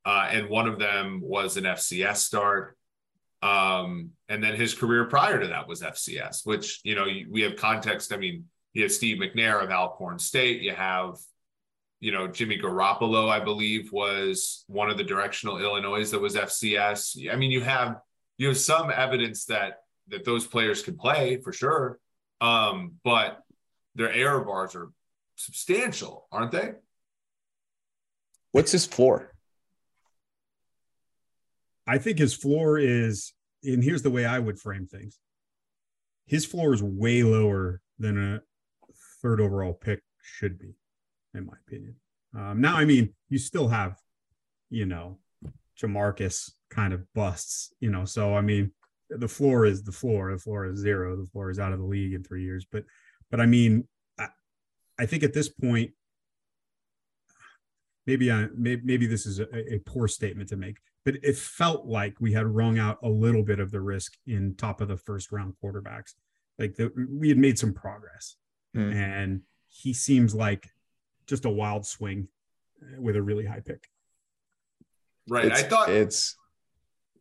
[0.04, 2.78] Uh, and one of them was an FCS start.
[3.42, 7.56] Um, and then his career prior to that was FCS, which, you know, we have
[7.56, 8.12] context.
[8.12, 10.62] I mean, you have Steve McNair of Alcorn State.
[10.62, 11.16] You have
[12.00, 17.32] you know, Jimmy Garoppolo, I believe, was one of the directional Illinois that was FCS.
[17.32, 18.00] I mean, you have
[18.38, 19.78] you have some evidence that
[20.08, 21.98] that those players can play for sure,
[22.40, 23.42] um, but
[23.94, 24.90] their error bars are
[25.36, 26.72] substantial, aren't they?
[28.52, 29.32] What's his floor?
[31.86, 33.32] I think his floor is,
[33.62, 35.18] and here's the way I would frame things.
[36.26, 38.40] His floor is way lower than a
[39.22, 40.74] third overall pick should be
[41.36, 41.94] in my opinion.
[42.36, 43.96] Um, now, I mean, you still have,
[44.70, 45.18] you know,
[45.80, 48.04] Jamarcus kind of busts, you know.
[48.04, 48.72] So I mean,
[49.10, 50.32] the floor is the floor.
[50.32, 51.16] The floor is zero.
[51.16, 52.66] The floor is out of the league in three years.
[52.70, 52.84] But,
[53.30, 53.86] but I mean,
[54.18, 54.28] I,
[54.98, 55.92] I think at this point,
[58.06, 61.86] maybe I maybe, maybe this is a, a poor statement to make, but it felt
[61.86, 64.96] like we had wrung out a little bit of the risk in top of the
[64.96, 66.14] first round quarterbacks.
[66.58, 68.36] Like the, we had made some progress,
[68.74, 68.94] mm.
[68.94, 70.70] and he seems like
[71.26, 72.28] just a wild swing
[72.98, 73.88] with a really high pick.
[75.28, 75.46] Right.
[75.46, 76.36] It's, I thought it's.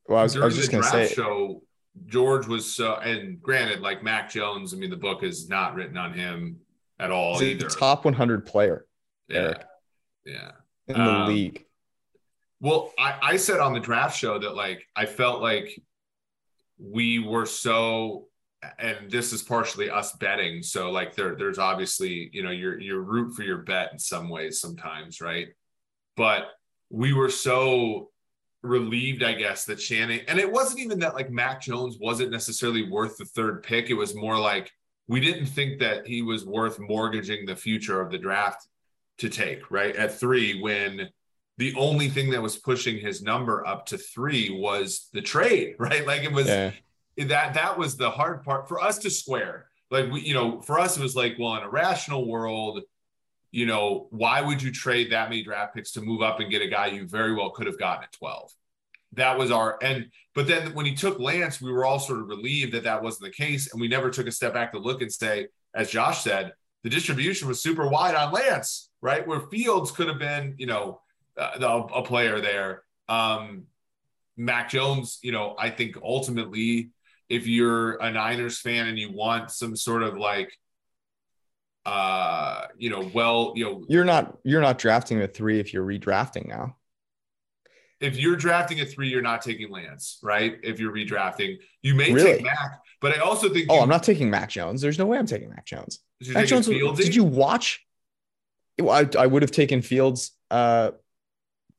[0.07, 1.07] Well, I was, I was just going to say.
[1.13, 1.61] Show
[2.05, 4.73] George was so, and granted, like Mac Jones.
[4.73, 6.57] I mean, the book is not written on him
[6.99, 7.67] at all he's either.
[7.69, 8.85] top 100 player.
[9.27, 9.37] Yeah.
[9.37, 9.63] Eric.
[10.25, 10.51] Yeah.
[10.87, 11.65] In the Um, league.
[12.59, 15.81] Well, I, I said on the draft show that like I felt like
[16.77, 18.27] we were so
[18.79, 20.63] and this is partially us betting.
[20.63, 24.29] So like there there's obviously, you know, you're you're root for your bet in some
[24.29, 25.47] ways sometimes, right?
[26.15, 26.47] But
[26.89, 28.11] we were so
[28.63, 32.89] relieved, I guess, that Shanahan and it wasn't even that like Mac Jones wasn't necessarily
[32.89, 33.89] worth the third pick.
[33.89, 34.71] It was more like
[35.07, 38.67] we didn't think that he was worth mortgaging the future of the draft
[39.19, 39.95] to take, right?
[39.95, 41.09] At three, when
[41.57, 46.05] the only thing that was pushing his number up to three was the trade, right?
[46.05, 46.71] Like it was Yeah.
[47.17, 49.67] That that was the hard part for us to square.
[49.91, 52.81] Like we, you know, for us it was like, well, in a rational world,
[53.51, 56.61] you know, why would you trade that many draft picks to move up and get
[56.61, 58.51] a guy you very well could have gotten at 12?
[59.13, 62.27] That was our and but then when he took Lance, we were all sort of
[62.27, 65.01] relieved that that wasn't the case, and we never took a step back to look
[65.01, 66.51] and say, as Josh said,
[66.83, 69.25] the distribution was super wide on Lance, right?
[69.25, 71.01] Where Fields could have been, you know,
[71.37, 72.83] uh, a player there.
[73.07, 73.63] Um,
[74.37, 76.91] Mac Jones, you know, I think ultimately,
[77.29, 80.51] if you're a Niners fan and you want some sort of like,
[81.85, 85.85] uh, you know, well, you know, You're not you're not drafting a three if you're
[85.85, 86.77] redrafting now.
[87.99, 90.57] if you're drafting a three, you're not taking Lance, right?
[90.63, 92.33] If you're redrafting, you may Really?
[92.37, 94.81] take Mac, but I also think Oh, you, I'm not taking Mac Jones.
[94.81, 95.99] There's no way I'm taking Mac Jones.
[96.29, 96.67] Mac Jones.
[96.67, 97.85] Did you watch?
[98.81, 100.91] I, I would have taken Fields uh,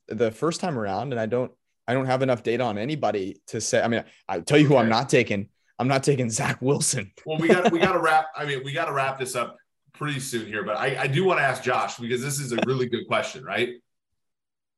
[0.07, 1.51] the first time around, and I don't.
[1.87, 3.81] I don't have enough data on anybody to say.
[3.81, 5.49] I mean, I tell you who I'm not taking.
[5.79, 7.11] I'm not taking Zach Wilson.
[7.25, 8.27] Well, we got we got to wrap.
[8.35, 9.57] I mean, we got to wrap this up
[9.93, 10.63] pretty soon here.
[10.63, 13.43] But I, I do want to ask Josh because this is a really good question,
[13.43, 13.69] right?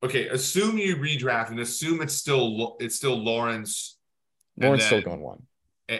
[0.03, 3.97] Okay, assume you redraft and assume it's still it's still Lawrence
[4.57, 5.43] Lawrence then- still going one.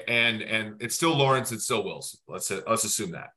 [0.08, 2.20] and and it's still Lawrence, it's still Wilson.
[2.28, 3.30] Let's let's assume that.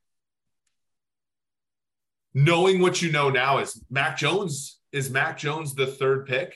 [2.35, 6.55] Knowing what you know now is Mac Jones is Mac Jones the third pick?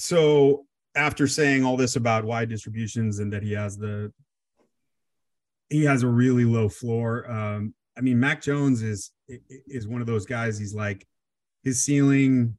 [0.00, 4.10] So after saying all this about wide distributions and that he has the
[5.68, 7.30] he has a really low floor.
[7.30, 10.58] Um, I mean, Mac Jones is is one of those guys.
[10.58, 11.06] He's like
[11.62, 12.56] his ceiling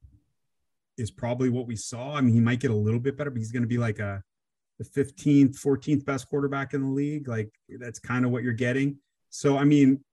[0.99, 2.15] is probably what we saw.
[2.15, 3.97] I mean, he might get a little bit better, but he's going to be like
[3.97, 4.21] a
[4.77, 7.27] the 15th, 14th best quarterback in the league.
[7.27, 8.97] Like that's kind of what you're getting.
[9.31, 10.03] So, I mean,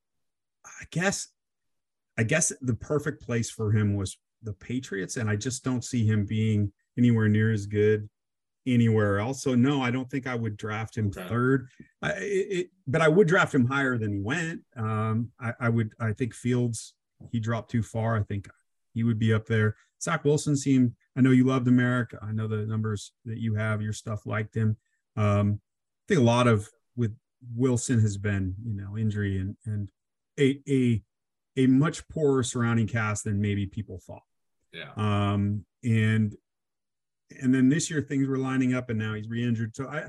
[0.64, 1.28] I guess,
[2.16, 6.06] I guess the perfect place for him was the Patriots, and I just don't see
[6.06, 8.08] him being anywhere near as good
[8.66, 9.42] anywhere else.
[9.42, 11.26] So, no, I don't think I would draft him Okay.
[11.26, 11.68] third.
[12.02, 14.60] I, it, but I would draft him higher than he went.
[14.76, 15.92] Um, I, I would.
[16.00, 16.94] I think Fields
[17.32, 18.16] he dropped too far.
[18.16, 18.48] I think
[18.94, 19.76] he would be up there.
[20.02, 20.92] Zach Wilson seemed.
[21.16, 22.18] I know you loved America.
[22.22, 23.82] I know the numbers that you have.
[23.82, 24.76] Your stuff liked him.
[25.16, 25.60] Um,
[26.04, 27.16] I think a lot of with
[27.56, 29.90] Wilson has been, you know, injury and and
[30.38, 31.02] a a
[31.56, 34.22] a much poorer surrounding cast than maybe people thought.
[34.72, 34.92] Yeah.
[34.96, 36.36] Um, and
[37.42, 39.74] and then this year things were lining up, and now he's re-injured.
[39.76, 40.04] So I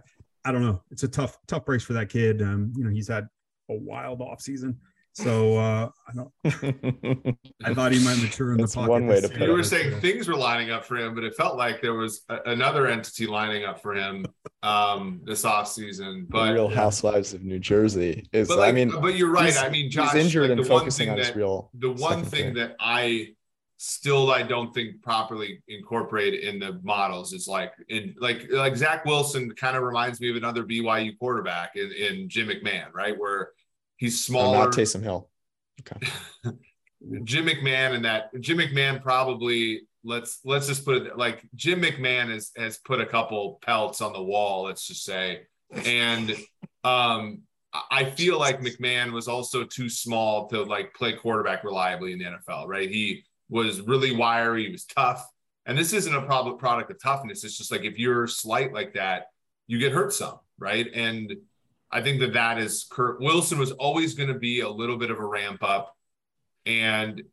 [0.45, 0.81] I don't know.
[0.91, 2.41] It's a tough tough race for that kid.
[2.41, 3.27] Um, you know, he's had
[3.69, 4.77] a wild off season.
[5.13, 6.31] So uh, I don't.
[7.65, 8.89] I thought he might mature in That's the pocket.
[8.91, 9.37] one way to year.
[9.37, 9.65] put You were it.
[9.65, 12.87] saying things were lining up for him, but it felt like there was a, another
[12.87, 14.25] entity lining up for him
[14.63, 16.21] um, this offseason.
[16.21, 18.49] The But Real Housewives of New Jersey is.
[18.49, 19.57] like, I mean, but you're right.
[19.57, 21.69] I mean, Josh, he's injured like, and focusing thing on his real.
[21.73, 22.53] the one thing thing.
[22.53, 23.29] that I
[23.81, 29.05] still I don't think properly incorporated in the models It's like in like like Zach
[29.05, 33.17] Wilson kind of reminds me of another BYU quarterback in, in Jim McMahon, right?
[33.17, 33.51] Where
[33.95, 34.57] he's Oh, smaller.
[34.65, 35.29] not Taysom Hill.
[37.23, 42.29] Jim McMahon and that Jim McMahon probably let's let's just put it like Jim McMahon
[42.33, 45.41] has has put a couple pelts on the wall, let's just say.
[45.71, 46.31] And
[46.83, 52.11] um I- I feel like McMahon was also too small to like play quarterback reliably
[52.11, 52.89] in the NFL, right?
[52.89, 55.27] He was really wiry, he was tough.
[55.65, 57.43] And this isn't a problem product of toughness.
[57.43, 59.27] It's just like if you're slight like that,
[59.67, 60.87] you get hurt some, right?
[60.93, 61.35] And
[61.91, 65.11] I think that that is Kurt Wilson was always going to be a little bit
[65.11, 65.95] of a ramp up,
[66.65, 67.23] and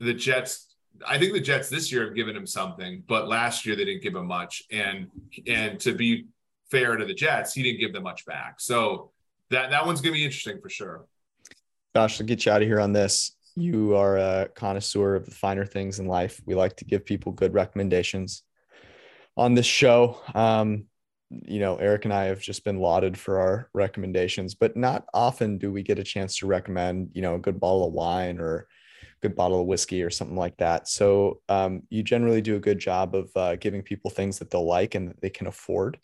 [0.00, 0.68] the Jets.
[1.06, 4.02] I think the Jets this year have given him something, but last year they didn't
[4.02, 4.62] give him much.
[4.70, 5.08] And
[5.46, 6.26] and to be
[6.70, 8.60] fair to the Jets, he didn't give them much back.
[8.60, 9.10] So
[9.50, 11.06] that that one's going to be interesting for sure.
[11.94, 15.34] Josh, to get you out of here on this, you are a connoisseur of the
[15.34, 16.40] finer things in life.
[16.46, 18.42] We like to give people good recommendations
[19.36, 20.20] on this show.
[20.34, 20.84] Um,
[21.30, 25.58] you know, Eric and I have just been lauded for our recommendations, but not often
[25.58, 28.56] do we get a chance to recommend, you know, a good bottle of wine or
[29.02, 30.88] a good bottle of whiskey or something like that.
[30.88, 34.66] So um, you generally do a good job of uh, giving people things that they'll
[34.66, 35.98] like and that they can afford.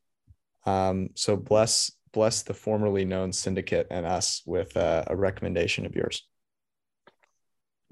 [0.67, 5.95] Um, so bless bless the formerly known syndicate and us with uh, a recommendation of
[5.95, 6.28] yours.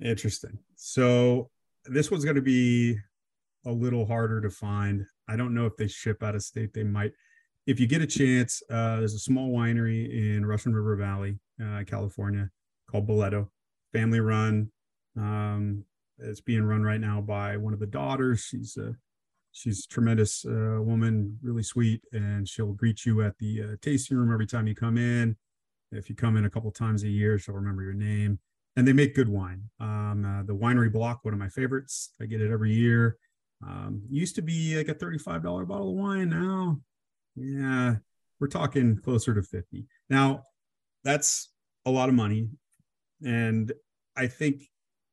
[0.03, 0.59] Interesting.
[0.75, 1.51] So
[1.87, 2.99] this one's going to be
[3.65, 5.07] a little harder to find.
[5.29, 6.73] I don't know if they ship out of state.
[6.75, 7.13] They might.
[7.67, 11.83] If you get a chance, uh, there's a small winery in Russian River Valley, uh,
[11.85, 12.51] California,
[12.89, 13.49] called Balletto,
[13.93, 14.71] family run.
[15.17, 15.85] Um,
[16.19, 18.41] it's being run right now by one of the daughters.
[18.41, 18.95] She's a
[19.51, 24.17] she's a tremendous uh, woman, really sweet, and she'll greet you at the uh, tasting
[24.17, 25.37] room every time you come in.
[25.91, 28.39] If you come in a couple times a year, she'll remember your name.
[28.77, 29.63] And they make good wine.
[29.81, 32.13] Um, uh, the Winery Block, one of my favorites.
[32.21, 33.17] I get it every year.
[33.67, 36.29] Um, used to be like a $35 bottle of wine.
[36.29, 36.79] Now,
[37.35, 37.97] yeah,
[38.39, 39.87] we're talking closer to 50.
[40.11, 40.43] Now,
[41.05, 41.51] that's
[41.87, 42.49] a lot of money.
[43.25, 43.73] And
[44.15, 44.63] I think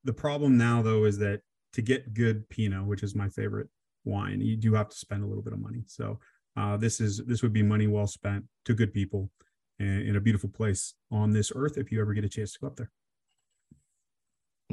[0.04, 1.42] the problem now, though, is that
[1.74, 3.70] to get good Pinot, which is my favorite
[4.04, 5.84] wine, you do have to spend a little bit of money.
[5.88, 6.20] So
[6.58, 9.32] uh, this is this would be money well spent to good people
[9.80, 12.68] in a beautiful place on this earth if you ever get a chance to go
[12.68, 12.92] up there.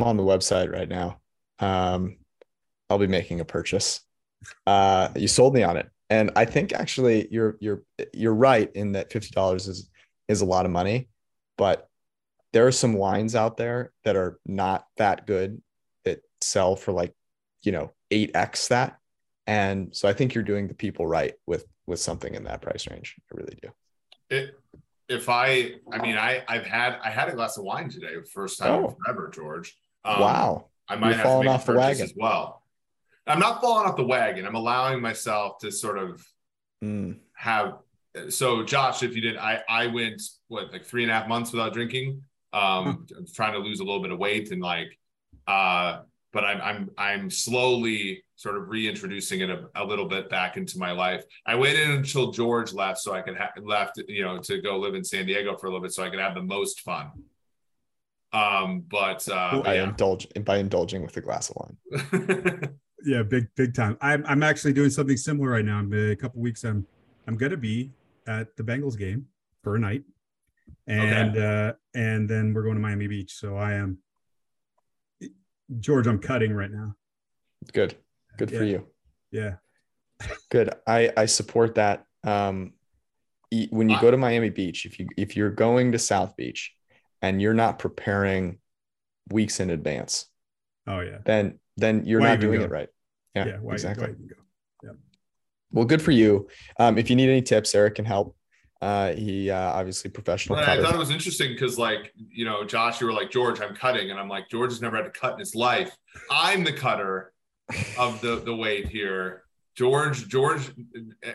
[0.01, 1.21] I'm on the website right now.
[1.59, 2.17] Um,
[2.89, 4.01] I'll be making a purchase.
[4.67, 7.83] Uh, you sold me on it, and I think actually you're you're
[8.15, 9.91] you're right in that fifty dollars is
[10.29, 11.09] is a lot of money,
[11.59, 11.89] but
[12.53, 15.61] there are some wines out there that are not that good
[16.05, 17.15] that sell for like
[17.63, 18.99] you know eight x that,
[19.47, 22.89] and so I think you're doing the people right with with something in that price
[22.89, 23.17] range.
[23.31, 23.69] I really do.
[24.31, 24.59] It,
[25.11, 28.59] if I, I mean, I I've had I had a glass of wine today, first
[28.59, 28.97] time oh.
[29.05, 29.77] forever, George.
[30.05, 30.67] Um, wow.
[30.89, 32.63] I might You're have falling off the wagon as well.
[33.27, 34.47] I'm not falling off the wagon.
[34.47, 36.27] I'm allowing myself to sort of
[36.83, 37.17] mm.
[37.35, 37.79] have.
[38.29, 41.53] So, Josh, if you did, I I went what like three and a half months
[41.53, 42.23] without drinking.
[42.53, 44.99] Um, trying to lose a little bit of weight and like,
[45.47, 46.01] uh,
[46.33, 50.79] but I'm I'm I'm slowly sort of reintroducing it a, a, little bit back into
[50.79, 51.25] my life.
[51.45, 54.95] I waited until George left so I could have left, you know, to go live
[54.95, 57.11] in San Diego for a little bit so I could have the most fun.
[58.33, 59.85] Um, but uh, I yeah.
[59.85, 62.77] indulge by indulging with a glass of wine.
[63.05, 63.97] yeah, big big time.
[64.01, 65.79] I'm I'm actually doing something similar right now.
[65.79, 66.65] I'm a couple weeks.
[66.65, 66.87] I'm
[67.27, 67.91] I'm gonna be
[68.27, 69.27] at the Bengals game
[69.65, 70.05] for a night,
[70.87, 71.69] and okay.
[71.69, 73.33] uh, and then we're going to Miami Beach.
[73.33, 73.99] So I am
[75.81, 76.07] George.
[76.07, 76.95] I'm cutting right now.
[77.73, 77.97] Good,
[78.39, 78.59] good yeah.
[78.59, 78.87] for you.
[79.33, 79.55] Yeah,
[80.51, 80.73] good.
[80.87, 82.05] I I support that.
[82.23, 82.75] Um,
[83.71, 86.73] when you go to Miami Beach, if you if you're going to South Beach,
[87.23, 88.59] and you're not preparing
[89.31, 90.27] weeks in advance,
[90.87, 92.65] oh yeah, then then you're why not doing go?
[92.65, 92.89] it right.
[93.35, 94.09] Yeah, yeah why, exactly.
[94.09, 94.15] Why
[94.83, 94.91] yeah.
[95.73, 96.49] Well, good for you.
[96.79, 98.37] Um, if you need any tips, Eric can help.
[98.83, 100.59] Uh, he uh, obviously professional.
[100.59, 103.75] I thought it was interesting because, like, you know, Josh, you were like, George, I'm
[103.75, 105.95] cutting, and I'm like, George has never had to cut in his life.
[106.31, 107.33] I'm the cutter
[107.99, 109.45] of the the weight here.
[109.77, 110.71] George, George,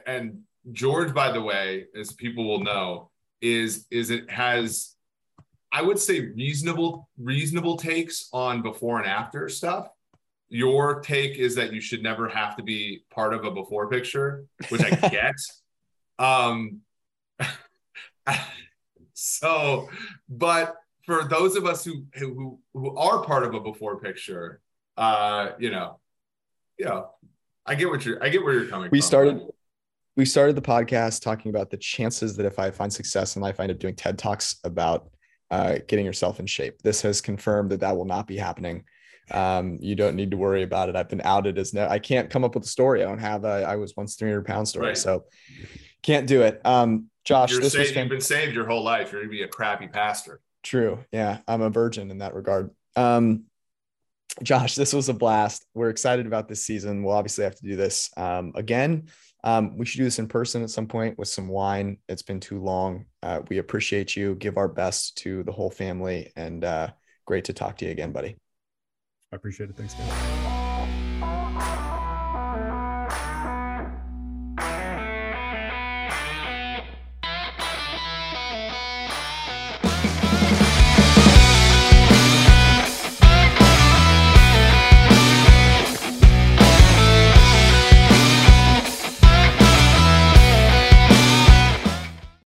[0.07, 4.95] and George, by the way, as people will know, is is it has,
[5.75, 9.89] I would say, reasonable reasonable takes on before and after stuff
[10.49, 14.45] your take is that you should never have to be part of a before picture,
[14.69, 15.35] which I get.
[16.19, 16.81] um,
[19.13, 19.89] so,
[20.29, 20.75] but
[21.05, 24.61] for those of us who who who are part of a before picture,
[24.97, 25.99] uh, you know,
[26.77, 27.09] you know,
[27.65, 29.07] I get what you're I get where you're coming we from.
[29.07, 29.41] started
[30.15, 33.59] we started the podcast talking about the chances that if I find success in life,
[33.59, 35.09] I end up doing TED Talks about
[35.51, 36.82] uh, getting yourself in shape.
[36.82, 38.84] This has confirmed that that will not be happening.
[39.32, 40.96] Um, you don't need to worry about it.
[40.96, 43.04] I've been outed as no, I can't come up with a story.
[43.04, 44.88] I don't have a, I was once 300 pound story.
[44.88, 44.97] Right.
[44.97, 45.26] So
[46.04, 46.62] can't do it.
[46.63, 49.12] Um, Josh, You're this saved, was you've been saved your whole life.
[49.12, 50.42] You're gonna be a crappy pastor.
[50.62, 51.04] True.
[51.12, 51.39] Yeah.
[51.47, 52.70] I'm a virgin in that regard.
[52.96, 53.46] Um,
[54.43, 55.66] Josh, this was a blast.
[55.74, 57.04] We're excited about this season.
[57.04, 59.08] We'll obviously have to do this um, again.
[59.46, 62.00] Um, we should do this in person at some point with some wine.
[62.09, 63.05] It's been too long.
[63.22, 64.36] Uh, we appreciate you.
[64.36, 66.89] Give our best to the whole family, and uh,
[67.26, 68.36] great to talk to you again, buddy.
[69.32, 69.76] I appreciate it.
[69.78, 71.82] Thanks, guys.